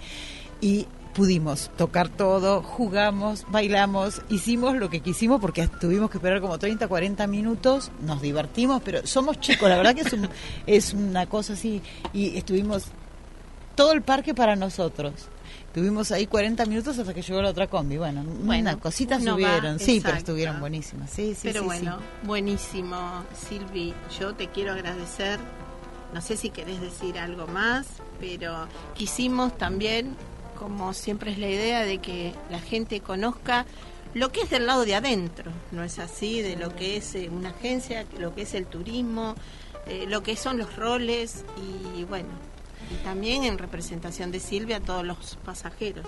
[0.60, 6.58] Y pudimos tocar todo, jugamos, bailamos, hicimos lo que quisimos porque tuvimos que esperar como
[6.58, 10.28] 30, 40 minutos, nos divertimos, pero somos chicos, la verdad que es, un-
[10.66, 12.84] es una cosa así, y estuvimos
[13.74, 15.12] todo el parque para nosotros.
[15.74, 17.96] Tuvimos ahí 40 minutos hasta que llegó la otra combi.
[17.96, 21.08] Bueno, Bueno, unas cositas va, subieron, sí, pero estuvieron buenísimas.
[21.10, 22.26] Sí, sí, Pero sí, bueno, sí.
[22.26, 23.94] buenísimo, Silvi.
[24.20, 25.40] Yo te quiero agradecer.
[26.12, 27.86] No sé si querés decir algo más,
[28.20, 30.14] pero quisimos también,
[30.62, 33.66] como siempre es la idea, de que la gente conozca
[34.14, 36.40] lo que es del lado de adentro, ¿no es así?
[36.40, 39.34] De lo que es eh, una agencia, lo que es el turismo,
[39.88, 41.44] eh, lo que son los roles
[41.96, 42.28] y bueno,
[43.02, 46.06] también en representación de Silvia a todos los pasajeros.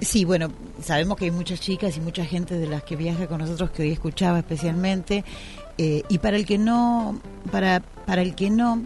[0.00, 3.38] Sí, bueno, sabemos que hay muchas chicas y mucha gente de las que viaja con
[3.38, 5.24] nosotros que hoy escuchaba especialmente.
[5.78, 7.20] eh, y para el que no,
[7.50, 8.80] para, para el que no,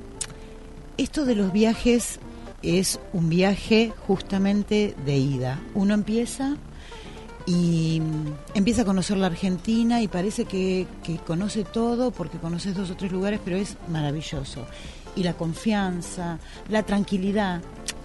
[0.97, 2.19] esto de los viajes
[2.63, 5.61] es un viaje justamente de ida.
[5.75, 6.57] Uno empieza
[7.47, 8.03] y
[8.55, 12.97] empieza a conocer la Argentina y parece que, que conoce todo porque conoces dos o
[12.97, 14.67] tres lugares, pero es maravilloso.
[15.17, 16.39] Y la confianza,
[16.69, 17.63] la tranquilidad.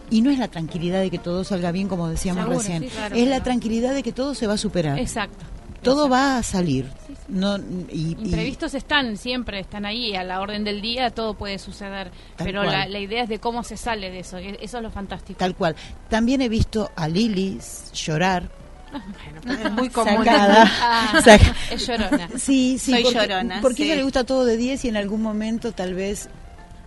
[0.10, 2.84] Y no es la tranquilidad de que todo salga bien, como decíamos Seguro, recién.
[2.84, 3.16] sí, claro.
[3.16, 5.00] es la tranquilidad de que todo se va a superar.
[5.00, 5.46] exacto
[5.84, 6.10] todo exacto.
[6.10, 6.88] va a salir.
[7.34, 7.62] No, y,
[7.92, 12.46] y- imprevistos están siempre están ahí a la orden del día todo puede suceder Tal
[12.48, 14.92] pero la, la idea es de cómo se sale de eso e- eso es lo
[14.92, 15.76] fantástico tal cual.
[16.10, 17.60] También he visto a Lili
[17.94, 18.50] llorar.
[19.64, 20.24] Es muy común.
[20.24, 20.72] Sacada.
[20.80, 21.14] Ah,
[21.72, 23.84] es llorona Sí, sí, Soy porque, llorona, porque sí.
[23.86, 26.30] ella le gusta todo de 10 y en algún momento tal vez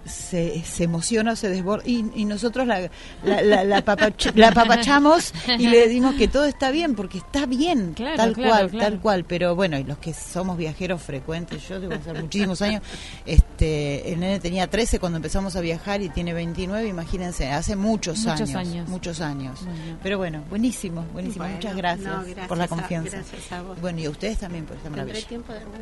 [0.06, 2.88] se, se emociona, se desborda y, y nosotros la,
[3.24, 7.46] la, la, la papach- la papachamos y le decimos que todo está bien, porque está
[7.46, 8.84] bien, Claro, tal claro, cual, claro.
[8.90, 9.24] tal cual.
[9.24, 12.82] Pero bueno, y los que somos viajeros frecuentes, yo debo hacer muchísimos años,
[13.24, 18.18] este, el nene tenía 13 cuando empezamos a viajar y tiene 29, imagínense, hace muchos,
[18.20, 18.88] Muchos años, años.
[18.88, 19.60] muchos años.
[19.64, 19.98] Bueno.
[20.02, 21.44] Pero bueno, buenísimo, buenísimo.
[21.44, 23.16] Bueno, Muchas gracias, no, gracias por la a- confianza.
[23.18, 23.80] gracias a vos.
[23.80, 25.28] Bueno, y a ustedes también por esta ¿Tendré maravilla.
[25.28, 25.74] tiempo de algún-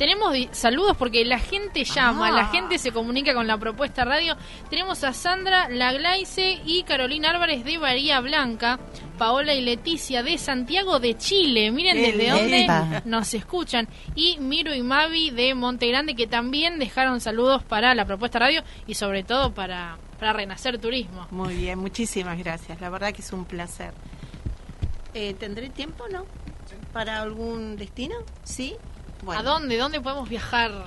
[0.00, 2.32] Tenemos saludos porque la gente llama, Ah.
[2.32, 4.34] la gente se comunica con la propuesta radio.
[4.70, 8.80] Tenemos a Sandra Laglaice y Carolina Álvarez de Bahía Blanca,
[9.18, 11.70] Paola y Leticia de Santiago de Chile.
[11.70, 13.88] Miren desde dónde nos escuchan.
[14.14, 18.62] Y Miro y Mavi de Monte Grande que también dejaron saludos para la propuesta radio
[18.86, 21.26] y sobre todo para, para Renacer Turismo.
[21.30, 22.80] Muy bien, muchísimas gracias.
[22.80, 23.92] La verdad que es un placer.
[25.12, 26.24] Eh, ¿Tendré tiempo, no?
[26.94, 28.14] ¿Para algún destino?
[28.44, 28.76] ¿Sí?
[29.22, 29.76] Bueno, ¿A dónde?
[29.76, 30.86] ¿Dónde podemos viajar?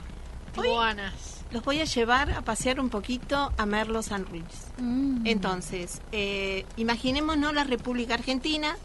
[0.53, 1.43] Tibuanas.
[1.51, 4.43] Los voy a llevar a pasear un poquito a Merlo San Luis.
[4.77, 5.27] Mm.
[5.27, 8.75] Entonces, eh, imaginémonos la República Argentina.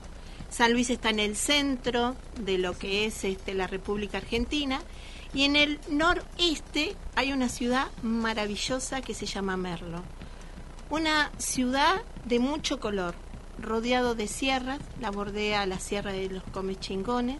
[0.51, 4.81] San Luis está en el centro de lo que es este, la República Argentina.
[5.35, 10.03] Y en el noreste hay una ciudad maravillosa que se llama Merlo.
[10.91, 13.15] Una ciudad de mucho color,
[13.59, 17.39] rodeado de sierras, la bordea la Sierra de los Comechingones.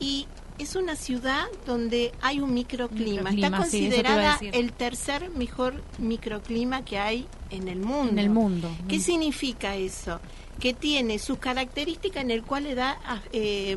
[0.00, 0.26] Y
[0.58, 3.30] es una ciudad donde hay un microclima.
[3.30, 8.12] Microclima, Está considerada el tercer mejor microclima que hay en el mundo.
[8.12, 8.70] En el mundo.
[8.88, 10.20] ¿Qué significa eso?
[10.60, 13.76] Que tiene sus características en el cual le da ah, eh,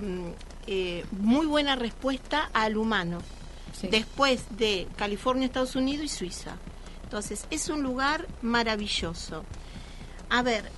[0.68, 3.20] eh, muy buena respuesta al humano.
[3.74, 3.88] Sí.
[3.88, 6.58] Después de California, Estados Unidos y Suiza.
[7.04, 9.44] Entonces, es un lugar maravilloso.
[10.30, 10.72] A ver,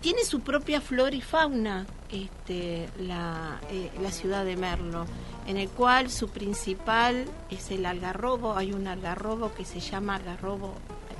[0.00, 5.06] tiene su propia flora y fauna este, la, eh, la ciudad de Merlo,
[5.46, 8.56] en el cual su principal es el algarrobo.
[8.56, 10.74] Hay un algarrobo que se llama algarrobo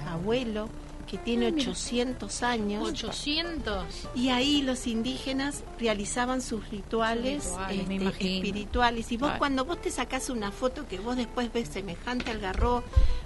[0.08, 0.68] abuelo,
[1.06, 2.88] que tiene 800 años.
[2.88, 3.84] 800.
[4.14, 9.10] Y ahí los indígenas realizaban sus rituales, este, espirituales.
[9.12, 9.38] Y vos Claro.
[9.38, 12.82] cuando vos te sacás una foto que vos después ves semejante al garro,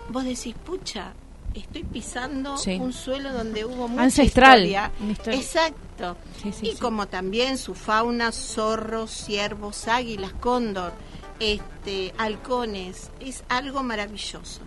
[0.08, 1.12] vos decís, pucha,
[1.54, 2.76] estoy pisando Sí.
[2.80, 4.90] un suelo donde hubo mucha Ancestral, historia".
[5.00, 5.40] una historia.
[5.40, 6.16] Exacto.
[6.42, 10.92] Sí, sí, y como también su fauna, zorros, ciervos, águilas, cóndor,
[11.40, 14.60] este, halcones, es algo maravilloso.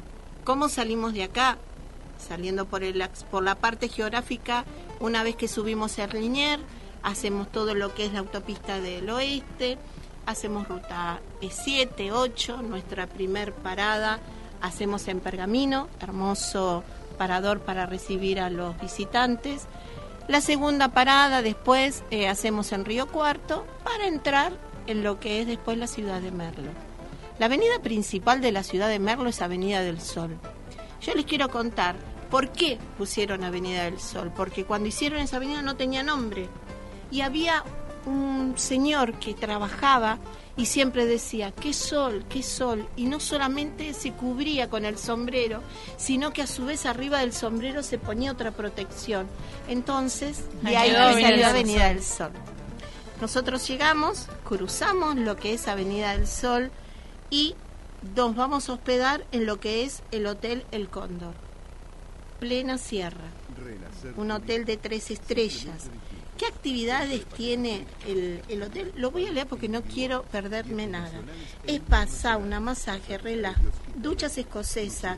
[0.43, 1.57] ¿Cómo salimos de acá?
[2.17, 4.65] Saliendo por, el, por la parte geográfica,
[4.99, 6.59] una vez que subimos a Linier,
[7.03, 9.77] hacemos todo lo que es la autopista del oeste,
[10.25, 14.19] hacemos ruta 7, 8, nuestra primer parada
[14.61, 16.83] hacemos en Pergamino, hermoso
[17.17, 19.65] parador para recibir a los visitantes.
[20.27, 24.51] La segunda parada después eh, hacemos en Río Cuarto para entrar
[24.87, 26.71] en lo que es después la ciudad de Merlo.
[27.39, 30.37] La avenida principal de la ciudad de Merlo es Avenida del Sol.
[31.01, 31.95] Yo les quiero contar
[32.29, 36.49] por qué pusieron Avenida del Sol, porque cuando hicieron esa avenida no tenía nombre.
[37.11, 37.63] Y había
[38.07, 40.17] un señor que trabajaba
[40.55, 42.87] y siempre decía, qué sol, qué sol.
[42.95, 45.61] Y no solamente se cubría con el sombrero,
[45.97, 49.27] sino que a su vez arriba del sombrero se ponía otra protección.
[49.67, 52.31] Entonces, de ahí que salió Avenida del Sol.
[53.21, 56.71] Nosotros llegamos, cruzamos lo que es Avenida del Sol
[57.29, 57.55] y
[58.15, 61.33] nos vamos a hospedar en lo que es el Hotel El Cóndor,
[62.39, 63.31] plena sierra,
[64.15, 65.89] un hotel de tres estrellas.
[66.37, 68.93] ¿Qué actividades tiene el, el hotel?
[68.95, 71.19] Lo voy a leer porque no quiero perderme nada.
[71.67, 73.59] Spa, sauna, masaje, relax,
[73.95, 75.17] duchas escocesas,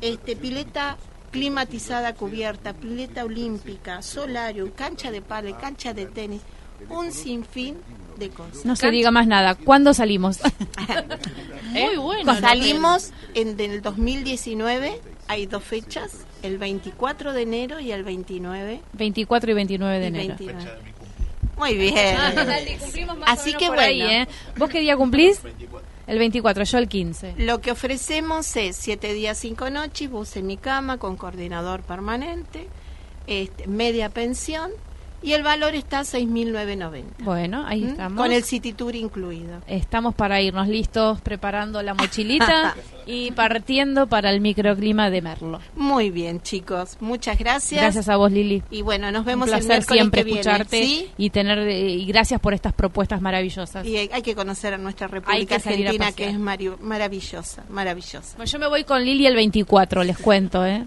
[0.00, 0.98] este, pileta
[1.30, 6.42] climatizada cubierta, pileta olímpica, solarium, cancha de pádel, cancha de tenis,
[6.88, 7.76] un sinfín
[8.18, 8.64] de cosas.
[8.64, 9.54] No se diga más nada.
[9.54, 10.38] ¿Cuándo salimos?
[11.70, 12.38] Muy bueno.
[12.40, 19.50] Salimos en el 2019, hay dos fechas, el 24 de enero y el 29 24
[19.50, 20.34] y 29 de y enero.
[20.38, 20.70] 29.
[21.56, 22.16] Muy bien.
[23.26, 24.12] Así que Por ahí, bueno.
[24.12, 24.28] ¿eh?
[24.56, 25.40] ¿Vos qué día cumplís?
[26.06, 27.34] El 24, yo el 15.
[27.38, 32.68] Lo que ofrecemos es siete días, cinco noches, bus en mi cama con coordinador permanente,
[33.26, 34.70] este, media pensión
[35.22, 37.02] y el valor está a 6.990.
[37.20, 37.88] Bueno, ahí ¿Mm?
[37.88, 38.22] estamos.
[38.22, 39.60] Con el City Tour incluido.
[39.66, 45.60] Estamos para irnos listos, preparando la mochilita y partiendo para el microclima de Merlo.
[45.74, 46.96] Muy bien, chicos.
[47.00, 47.80] Muchas gracias.
[47.80, 48.62] Gracias a vos, Lili.
[48.70, 51.10] Y bueno, nos Un vemos el placer miércoles siempre que escucharte ¿sí?
[51.16, 53.86] y tener y gracias por estas propuestas maravillosas.
[53.86, 58.36] Y hay, hay que conocer a nuestra República que Argentina, que es maravillosa, maravillosa.
[58.36, 60.86] Bueno, yo me voy con Lili el 24, les cuento, ¿eh?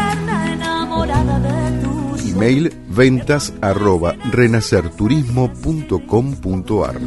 [2.41, 6.99] Email ventas arroba renacerturismo.com.ar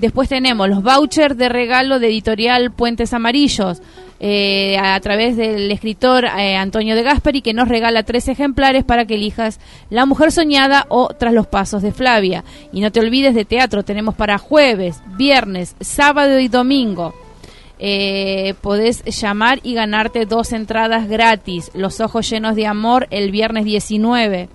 [0.00, 3.82] Después tenemos los vouchers de regalo de editorial Puentes Amarillos.
[4.20, 9.04] Eh, a través del escritor eh, Antonio de Gasperi, que nos regala tres ejemplares para
[9.04, 12.42] que elijas La Mujer Soñada o Tras los Pasos de Flavia.
[12.72, 17.14] Y no te olvides de teatro, tenemos para jueves, viernes, sábado y domingo.
[17.78, 21.70] Eh, podés llamar y ganarte dos entradas gratis.
[21.74, 24.48] Los ojos llenos de amor el viernes 19.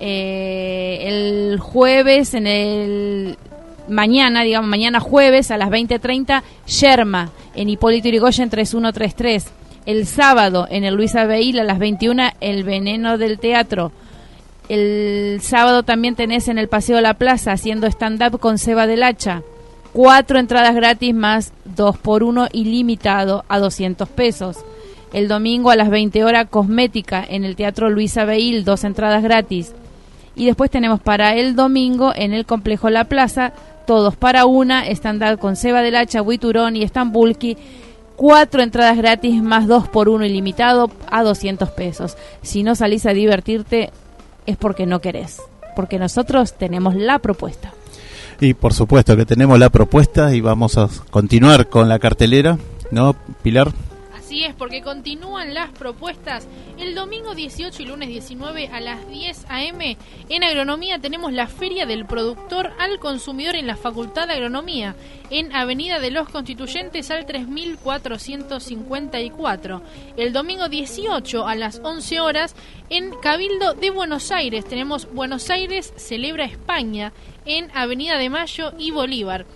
[0.00, 3.38] el jueves en el
[3.88, 9.52] mañana, digamos, mañana jueves a las 20.30, Yerma, en Hipólito Yrigoyen 3133.
[9.86, 13.92] El sábado, en el Luis Abeil a las 21, El Veneno del Teatro.
[14.68, 19.02] El sábado también tenés en el Paseo de la Plaza haciendo stand-up con Seba del
[19.02, 19.42] Hacha.
[19.94, 24.58] Cuatro entradas gratis más dos por uno ilimitado a 200 pesos.
[25.14, 29.72] El domingo a las 20 horas Cosmética en el Teatro Luis Abeil, dos entradas gratis.
[30.36, 33.54] Y después tenemos para el domingo en el Complejo La Plaza
[33.88, 37.56] todos para una, estándar con Seba del Hacha, Huiturón y Estambulki.
[38.16, 42.18] Cuatro entradas gratis más dos por uno ilimitado a 200 pesos.
[42.42, 43.90] Si no salís a divertirte
[44.44, 45.40] es porque no querés,
[45.74, 47.72] porque nosotros tenemos la propuesta.
[48.40, 52.58] Y por supuesto que tenemos la propuesta y vamos a continuar con la cartelera,
[52.90, 53.72] ¿no, Pilar?
[54.28, 56.46] Así es, porque continúan las propuestas.
[56.78, 59.96] El domingo 18 y lunes 19 a las 10 a.m.
[60.28, 64.94] en Agronomía tenemos la Feria del Productor al Consumidor en la Facultad de Agronomía,
[65.30, 69.82] en Avenida de los Constituyentes al 3454.
[70.18, 72.54] El domingo 18 a las 11 horas
[72.90, 77.14] en Cabildo de Buenos Aires tenemos Buenos Aires Celebra España
[77.46, 79.46] en Avenida de Mayo y Bolívar.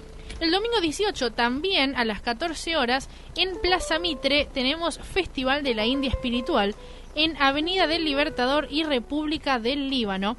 [0.43, 5.87] El domingo 18 también a las 14 horas en Plaza Mitre tenemos Festival de la
[5.87, 6.75] India Espiritual
[7.15, 10.37] en Avenida del Libertador y República del Líbano.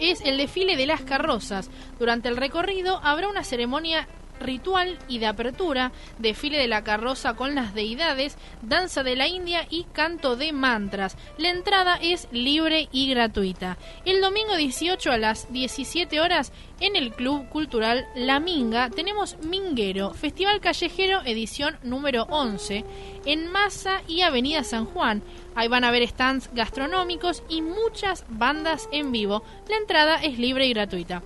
[0.00, 1.70] Es el desfile de las carrozas.
[2.00, 4.08] Durante el recorrido habrá una ceremonia
[4.40, 9.66] ritual y de apertura, desfile de la carroza con las deidades, danza de la India
[9.70, 11.16] y canto de mantras.
[11.38, 13.78] La entrada es libre y gratuita.
[14.04, 20.12] El domingo 18 a las 17 horas en el Club Cultural La Minga tenemos Minguero,
[20.12, 22.84] Festival Callejero edición número 11
[23.24, 25.22] en Masa y Avenida San Juan.
[25.54, 29.44] Ahí van a ver stands gastronómicos y muchas bandas en vivo.
[29.68, 31.22] La entrada es libre y gratuita.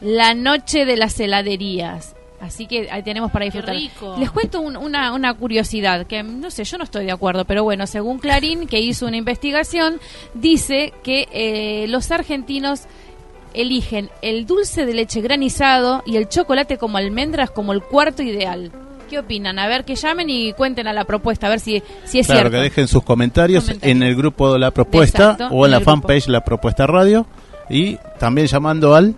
[0.00, 2.14] la noche de las heladerías.
[2.40, 3.74] Así que ahí tenemos para disfrutar.
[4.18, 7.86] Les cuento una, una, curiosidad, que no sé, yo no estoy de acuerdo, pero bueno,
[7.86, 9.98] según Clarín, que hizo una investigación,
[10.34, 12.82] dice que eh, los argentinos
[13.54, 18.70] eligen el dulce de leche granizado y el chocolate como almendras como el cuarto ideal.
[19.08, 19.58] ¿Qué opinan?
[19.58, 22.40] A ver, que llamen y cuenten a la propuesta, a ver si, si es claro,
[22.40, 22.56] cierto.
[22.58, 23.96] que dejen sus comentarios, Comentarios.
[23.96, 25.90] en el grupo de La Propuesta Exacto, o en en la grupo.
[25.90, 27.26] fanpage La Propuesta Radio
[27.70, 29.14] y también llamando al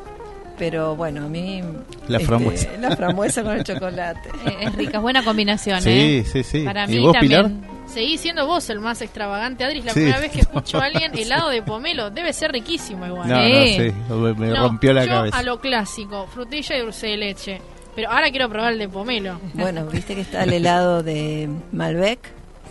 [0.59, 1.63] pero bueno, a mí...
[2.09, 2.69] La este, frambuesa.
[2.81, 4.29] La frambuesa con el chocolate.
[4.47, 6.25] Eh, es rica, es buena combinación, Sí, ¿eh?
[6.31, 6.63] sí, sí.
[6.65, 7.43] Para ¿Y mí vos, también.
[7.61, 7.75] Pilar?
[7.89, 9.81] Seguí siendo vos el más extravagante, Adri.
[9.81, 10.01] Es la Sí.
[10.01, 12.11] primera vez que escucho a alguien helado de pomelo.
[12.11, 13.29] Debe ser riquísimo igual.
[13.29, 13.53] No, Sí.
[13.53, 15.39] no, sí, me, me No, rompió la yo cabeza.
[15.39, 17.61] a lo clásico, frutilla y dulce de leche.
[17.95, 19.39] Pero ahora quiero probar el de pomelo.
[19.53, 22.19] Bueno, viste que está el helado de Malbec.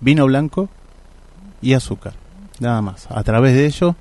[0.00, 0.70] vino blanco
[1.60, 2.14] y azúcar,
[2.60, 3.06] nada más.
[3.10, 3.94] A través de ello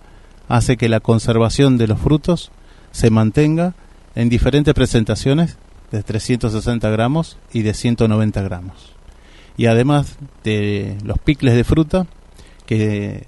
[0.47, 2.51] hace que la conservación de los frutos
[2.91, 3.73] se mantenga
[4.15, 5.57] en diferentes presentaciones
[5.91, 8.93] de 360 gramos y de 190 gramos.
[9.57, 12.07] Y además de los picles de fruta,
[12.65, 13.27] que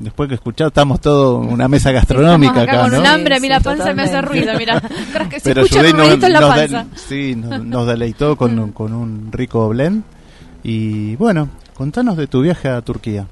[0.05, 3.01] después que escuchar, estamos todos en una mesa gastronómica acá acá, con ¿no?
[3.01, 4.53] un hambre, a mí Sí, la panza me hace totalmente.
[4.53, 4.81] ruido, mira.
[5.13, 6.85] Pero que se Pero escucha nos, en la panza.
[6.85, 10.05] del- sí, nos, nos deleitó con, un- con un rico blend.
[10.63, 13.27] Y bueno, contanos de tu viaje a Turquía.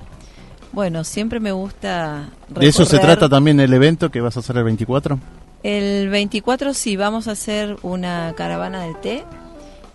[0.73, 2.31] Bueno, siempre me gusta.
[2.49, 3.17] De eso se recorrer.
[3.19, 5.19] trata también el evento que vas a hacer el 24.
[5.63, 9.25] El 24 sí, vamos a hacer una caravana de té,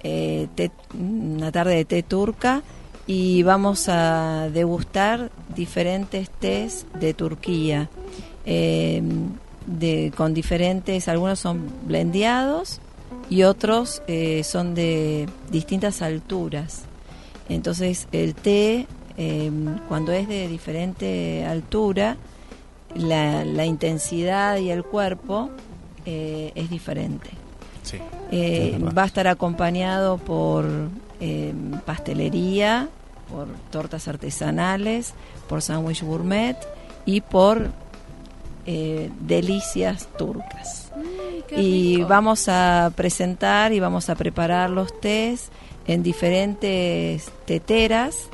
[0.03, 2.61] eh, té- una tarde de té turca
[3.07, 7.89] y vamos a degustar diferentes tés de Turquía,
[8.45, 9.01] eh,
[9.65, 12.79] de, con diferentes, algunos son blendeados
[13.29, 16.83] y otros eh, son de distintas alturas.
[17.49, 18.87] Entonces el té,
[19.17, 19.51] eh,
[19.87, 22.17] cuando es de diferente altura,
[22.95, 25.49] la, la intensidad y el cuerpo
[26.05, 27.29] eh, es diferente.
[27.83, 27.97] Sí.
[28.31, 30.65] Eh, Es va a estar acompañado por
[31.19, 31.53] eh,
[31.85, 32.89] pastelería,
[33.29, 35.13] por tortas artesanales,
[35.47, 36.57] por sándwich gourmet
[37.05, 37.69] y por
[38.65, 40.91] eh, delicias turcas.
[41.55, 45.49] Y vamos a presentar y vamos a preparar los tés
[45.87, 48.27] en diferentes teteras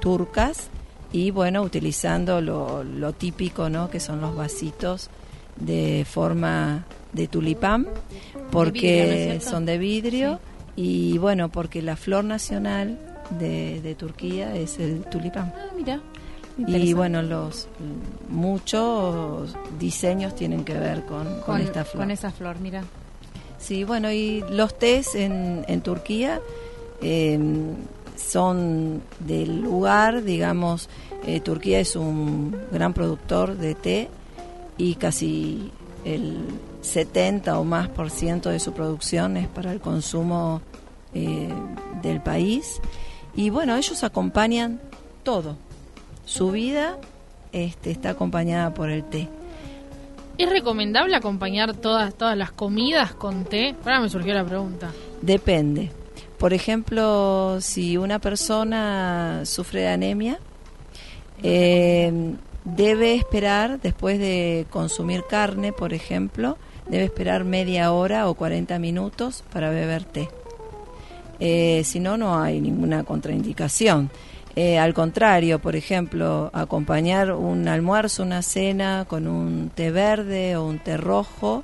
[0.00, 0.68] turcas
[1.10, 3.88] y bueno, utilizando lo, lo típico, ¿no?
[3.88, 5.08] Que son los vasitos
[5.56, 7.86] de forma de tulipán,
[8.50, 10.38] porque son de vidrio
[10.76, 12.98] y bueno, porque la flor nacional
[13.30, 15.52] de, de Turquía es el tulipán.
[15.56, 16.00] Ah, mira.
[16.66, 17.68] Y bueno, los
[18.28, 22.02] muchos diseños tienen que ver con, con con, esta flor.
[22.02, 22.82] con esa flor, mira.
[23.58, 26.40] Sí, bueno, y los tés en, en Turquía
[27.00, 27.38] eh,
[28.16, 30.88] son del lugar, digamos,
[31.26, 34.08] eh, Turquía es un gran productor de té
[34.76, 35.70] y casi
[36.04, 36.38] el
[36.82, 40.60] 70 o más por ciento de su producción es para el consumo
[41.14, 41.48] eh,
[42.02, 42.80] del país.
[43.38, 44.80] Y bueno, ellos acompañan
[45.22, 45.54] todo.
[46.24, 46.98] Su vida
[47.52, 49.28] este, está acompañada por el té.
[50.38, 53.76] ¿Es recomendable acompañar todas, todas las comidas con té?
[53.84, 54.90] Ahora me surgió la pregunta.
[55.22, 55.92] Depende.
[56.36, 60.40] Por ejemplo, si una persona sufre de anemia,
[61.40, 62.34] eh,
[62.64, 66.58] debe esperar, después de consumir carne, por ejemplo,
[66.88, 70.28] debe esperar media hora o 40 minutos para beber té.
[71.40, 74.10] Eh, si no, no hay ninguna contraindicación.
[74.56, 80.66] Eh, al contrario, por ejemplo, acompañar un almuerzo, una cena con un té verde o
[80.66, 81.62] un té rojo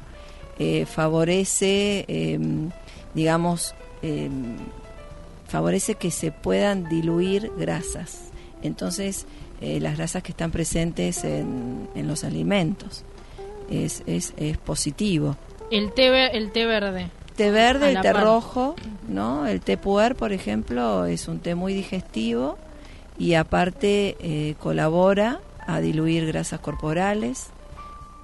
[0.59, 2.39] eh, favorece, eh,
[3.15, 4.31] digamos, eh,
[5.49, 8.31] favorece que se puedan diluir grasas.
[8.63, 9.27] Entonces,
[9.61, 13.05] eh, las grasas que están presentes en, en los alimentos.
[13.71, 15.37] Es, es, es positivo.
[15.71, 17.09] El té, el té verde.
[17.37, 18.23] Té verde, el té par.
[18.23, 18.77] rojo,
[19.09, 19.47] ¿no?
[19.47, 22.57] El té puer, por ejemplo, es un té muy digestivo
[23.19, 27.49] y aparte eh, colabora a diluir grasas corporales,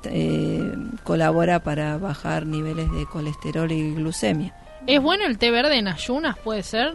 [0.04, 0.72] eh,
[1.04, 4.54] colabora para bajar niveles de colesterol y glucemia.
[4.86, 6.94] ¿Es bueno el té verde en ayunas, puede ser?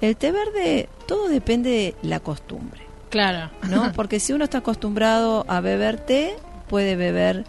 [0.00, 2.80] El té verde, todo depende de la costumbre,
[3.10, 3.50] Claro.
[3.68, 3.92] ¿no?
[3.96, 6.36] Porque si uno está acostumbrado a beber té,
[6.68, 7.44] puede beber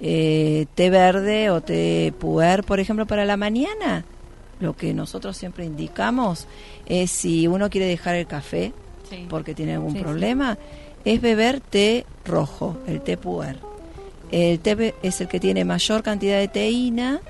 [0.00, 4.04] eh, té verde o té puer, por ejemplo, para la mañana.
[4.60, 6.46] Lo que nosotros siempre indicamos
[6.86, 8.72] es si uno quiere dejar el café
[9.08, 9.26] Sí.
[9.28, 10.02] porque tiene algún Sí, sí.
[10.04, 10.58] problema,
[11.04, 13.58] es beber té rojo, el té puer.
[14.32, 17.20] El té es el que tiene mayor cantidad de teína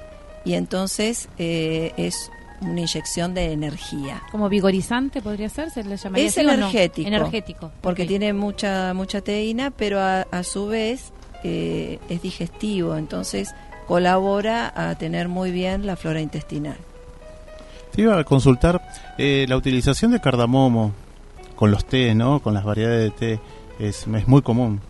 [0.45, 2.31] y entonces eh, es
[2.63, 4.23] una inyección de energía.
[4.33, 6.55] Como vigorizante podría ser, se le llamaría Es así o no?
[6.55, 7.09] energético.
[7.09, 7.73] Energético.
[7.83, 11.13] Porque tiene mucha mucha teína, pero a, a su vez
[11.47, 13.55] eh, es digestivo, entonces
[13.87, 16.77] colabora a tener muy bien la flora intestinal.
[17.93, 18.83] Te iba a consultar
[19.17, 20.93] eh, la utilización de cardamomo
[21.55, 22.41] con los té, ¿no?
[22.41, 23.41] Con las variedades de té
[23.79, 24.81] es, es muy común.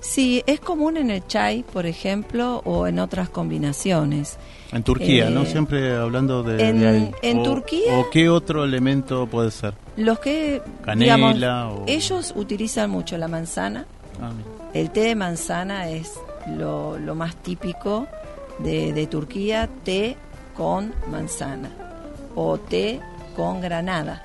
[0.00, 4.36] Sí, es común en el chai, por ejemplo, o en otras combinaciones.
[4.70, 5.46] En Turquía, Eh, ¿no?
[5.46, 7.10] Siempre hablando de, en- de ahí.
[7.22, 9.72] en O- Turquía- ¿O qué otro elemento puede ser?
[9.96, 13.86] Los que, Canela digamos, o- ellos utilizan mucho la manzana.
[14.72, 16.12] El té de manzana es
[16.48, 18.06] lo, más típico
[18.58, 20.16] de, de Turquía, té
[20.56, 21.70] con manzana
[22.34, 23.00] o té
[23.36, 24.22] con granada.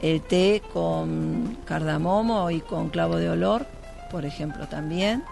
[0.00, 3.66] El té con cardamomo y con clavo de olor,
[4.10, 5.22] por ejemplo, también.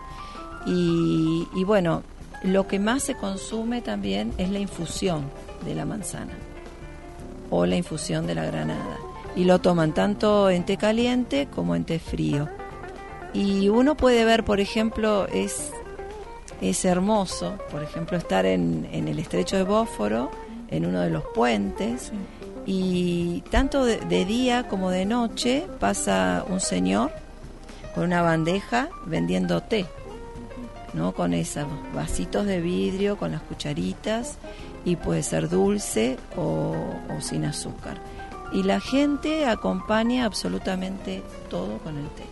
[0.66, 2.02] Y, y bueno,
[2.42, 5.24] lo que más se consume también es la infusión
[5.64, 6.32] de la manzana
[7.50, 8.98] o la infusión de la granada.
[9.36, 12.48] Y lo toman tanto en té caliente como en té frío.
[13.32, 15.70] Y uno puede ver, por ejemplo, es,
[16.60, 20.30] es hermoso, por ejemplo, estar en, en el estrecho de Bósforo,
[20.68, 22.12] en uno de los puentes,
[22.66, 27.10] y tanto de, de día como de noche pasa un señor
[27.94, 29.86] con una bandeja vendiendo té,
[30.92, 31.12] ¿no?
[31.12, 34.38] Con esos vasitos de vidrio, con las cucharitas,
[34.84, 36.74] y puede ser dulce o,
[37.16, 38.00] o sin azúcar.
[38.52, 42.24] Y la gente acompaña absolutamente todo con el té.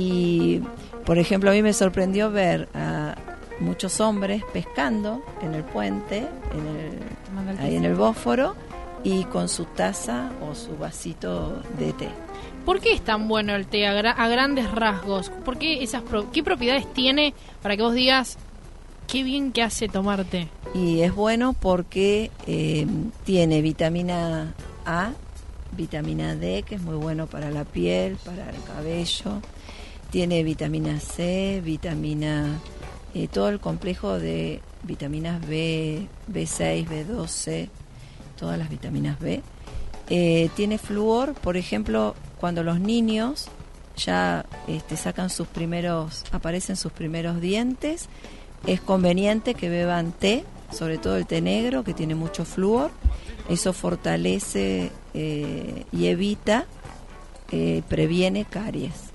[0.00, 0.60] Y,
[1.04, 3.16] por ejemplo, a mí me sorprendió ver a
[3.58, 6.66] muchos hombres pescando en el puente, en
[7.56, 8.54] el ahí en el Bósforo,
[9.02, 12.08] y con su taza o su vasito de té.
[12.64, 15.30] ¿Por qué es tan bueno el té a, gra- a grandes rasgos?
[15.44, 18.36] ¿Por qué, esas pro- ¿Qué propiedades tiene para que vos digas
[19.08, 20.46] qué bien que hace tomar té?
[20.74, 22.86] Y es bueno porque eh,
[23.24, 24.52] tiene vitamina
[24.84, 25.10] A,
[25.76, 29.40] vitamina D, que es muy bueno para la piel, para el cabello.
[30.10, 32.58] Tiene vitamina C, vitamina,
[33.14, 37.68] eh, todo el complejo de vitaminas B, B6, B12,
[38.38, 39.42] todas las vitaminas B.
[40.08, 43.48] Eh, tiene flúor, por ejemplo, cuando los niños
[43.96, 48.08] ya este, sacan sus primeros, aparecen sus primeros dientes,
[48.66, 52.90] es conveniente que beban té, sobre todo el té negro, que tiene mucho flúor.
[53.50, 56.66] Eso fortalece eh, y evita,
[57.88, 59.07] previene caries.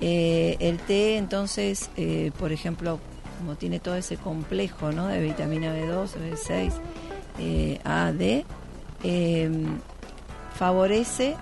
[0.00, 2.98] Eh, el té, entonces, eh, por ejemplo,
[3.40, 5.06] como tiene todo ese complejo ¿no?
[5.06, 6.72] de vitamina B2, B6,
[7.38, 8.44] eh, A, D,
[9.02, 9.50] eh,
[10.54, 11.36] favorece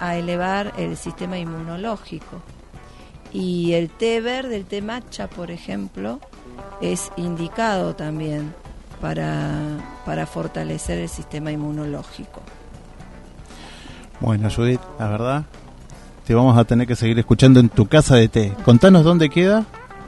[0.00, 2.40] a elevar el sistema inmunológico.
[3.30, 6.20] Y el té verde, el té matcha, por ejemplo,
[6.80, 8.54] es indicado también
[9.00, 12.40] para, para fortalecer el sistema inmunológico.
[14.20, 15.44] Bueno, Judith, la verdad,
[16.26, 18.52] te vamos a tener que seguir escuchando en tu casa de té.
[18.64, 19.64] Contanos dónde queda.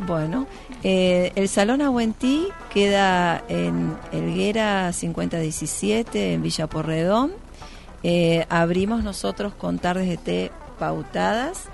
[0.07, 0.47] Bueno,
[0.83, 7.33] eh, el Salón Agüentí queda en Elguera 5017, en Villa Porredón.
[8.03, 11.65] Eh, abrimos nosotros con tardes de té pautadas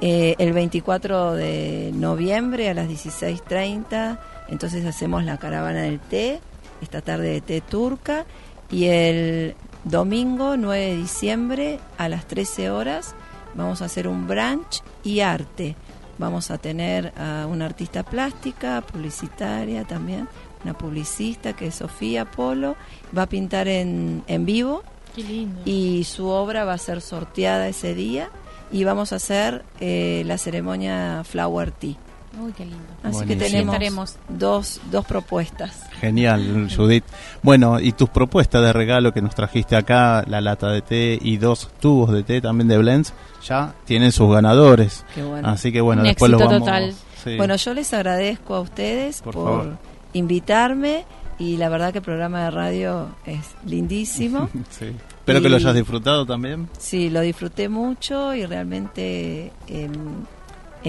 [0.00, 4.18] eh, el 24 de noviembre a las 16.30.
[4.48, 6.40] Entonces hacemos la caravana del té,
[6.82, 8.26] esta tarde de té turca.
[8.70, 13.14] Y el domingo 9 de diciembre a las 13 horas
[13.56, 15.76] vamos a hacer un brunch y arte.
[16.18, 20.28] Vamos a tener a una artista plástica, publicitaria también,
[20.64, 22.76] una publicista que es Sofía Polo,
[23.16, 24.82] va a pintar en, en vivo
[25.14, 25.60] Qué lindo.
[25.64, 28.30] y su obra va a ser sorteada ese día
[28.72, 31.96] y vamos a hacer eh, la ceremonia Flower Tea.
[32.38, 32.78] Uy, qué lindo.
[33.02, 33.26] Así Buenísimo.
[33.28, 34.16] que tenemos Estaremos.
[34.28, 35.82] dos, dos propuestas.
[36.00, 37.04] Genial, Judith.
[37.42, 41.38] Bueno, y tus propuestas de regalo que nos trajiste acá, la lata de té y
[41.38, 43.14] dos tubos de té también de blends,
[43.46, 45.04] ya tienen sus ganadores.
[45.14, 45.48] Qué bueno.
[45.48, 46.58] Así que bueno, Un después los vamos.
[46.58, 46.94] total.
[47.24, 47.36] sí.
[47.36, 49.76] Bueno, yo les agradezco a ustedes Por
[50.12, 51.04] invitarme
[51.38, 54.48] y la verdad que el programa de radio es lindísimo.
[54.70, 54.86] Sí.
[55.26, 56.68] Espero que lo hayas disfrutado también.
[56.78, 59.90] Sí, lo disfruté mucho y realmente em,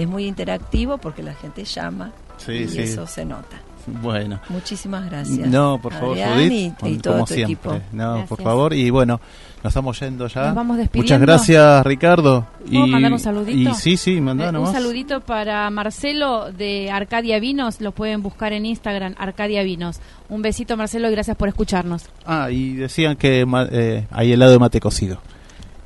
[0.02, 2.78] es muy interactivo porque la gente llama Sí, y sí.
[2.80, 3.56] eso se nota.
[4.02, 4.38] Bueno.
[4.50, 5.48] Muchísimas gracias.
[5.48, 7.44] No, por favor, Adrián Judith, y, y como todo tu siempre.
[7.54, 7.80] equipo.
[7.92, 8.74] No, por favor.
[8.74, 9.18] Y bueno,
[9.64, 10.46] nos estamos yendo ya.
[10.48, 11.06] Nos vamos despidiendo.
[11.14, 12.46] Muchas gracias, Ricardo.
[12.70, 13.70] ¿Puedo mandar un saludito?
[13.70, 18.52] Y sí, sí, mandá Eh, un saludito para Marcelo de Arcadia Vinos, lo pueden buscar
[18.52, 20.00] en Instagram, Arcadia Vinos.
[20.28, 22.04] Un besito Marcelo y gracias por escucharnos.
[22.26, 25.18] Ah, y decían que ma- eh, hay helado de mate cocido.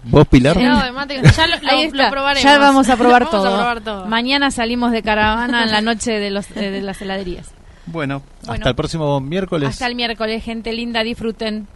[0.05, 0.59] ¿Vos, Pilar?
[0.59, 2.11] Helado de mate, ya lo, lo- Ahí lo está.
[2.11, 2.43] probaremos.
[2.43, 3.57] Ya vamos a probar Vamos a todo.
[3.57, 4.07] probar todo.
[4.07, 7.53] Mañana salimos de caravana en la noche de, los, eh, de las heladerías.
[7.87, 8.53] Bueno, Bueno.
[8.55, 9.69] hasta el próximo miércoles.
[9.69, 11.67] Hasta el miércoles, gente linda, disfruten.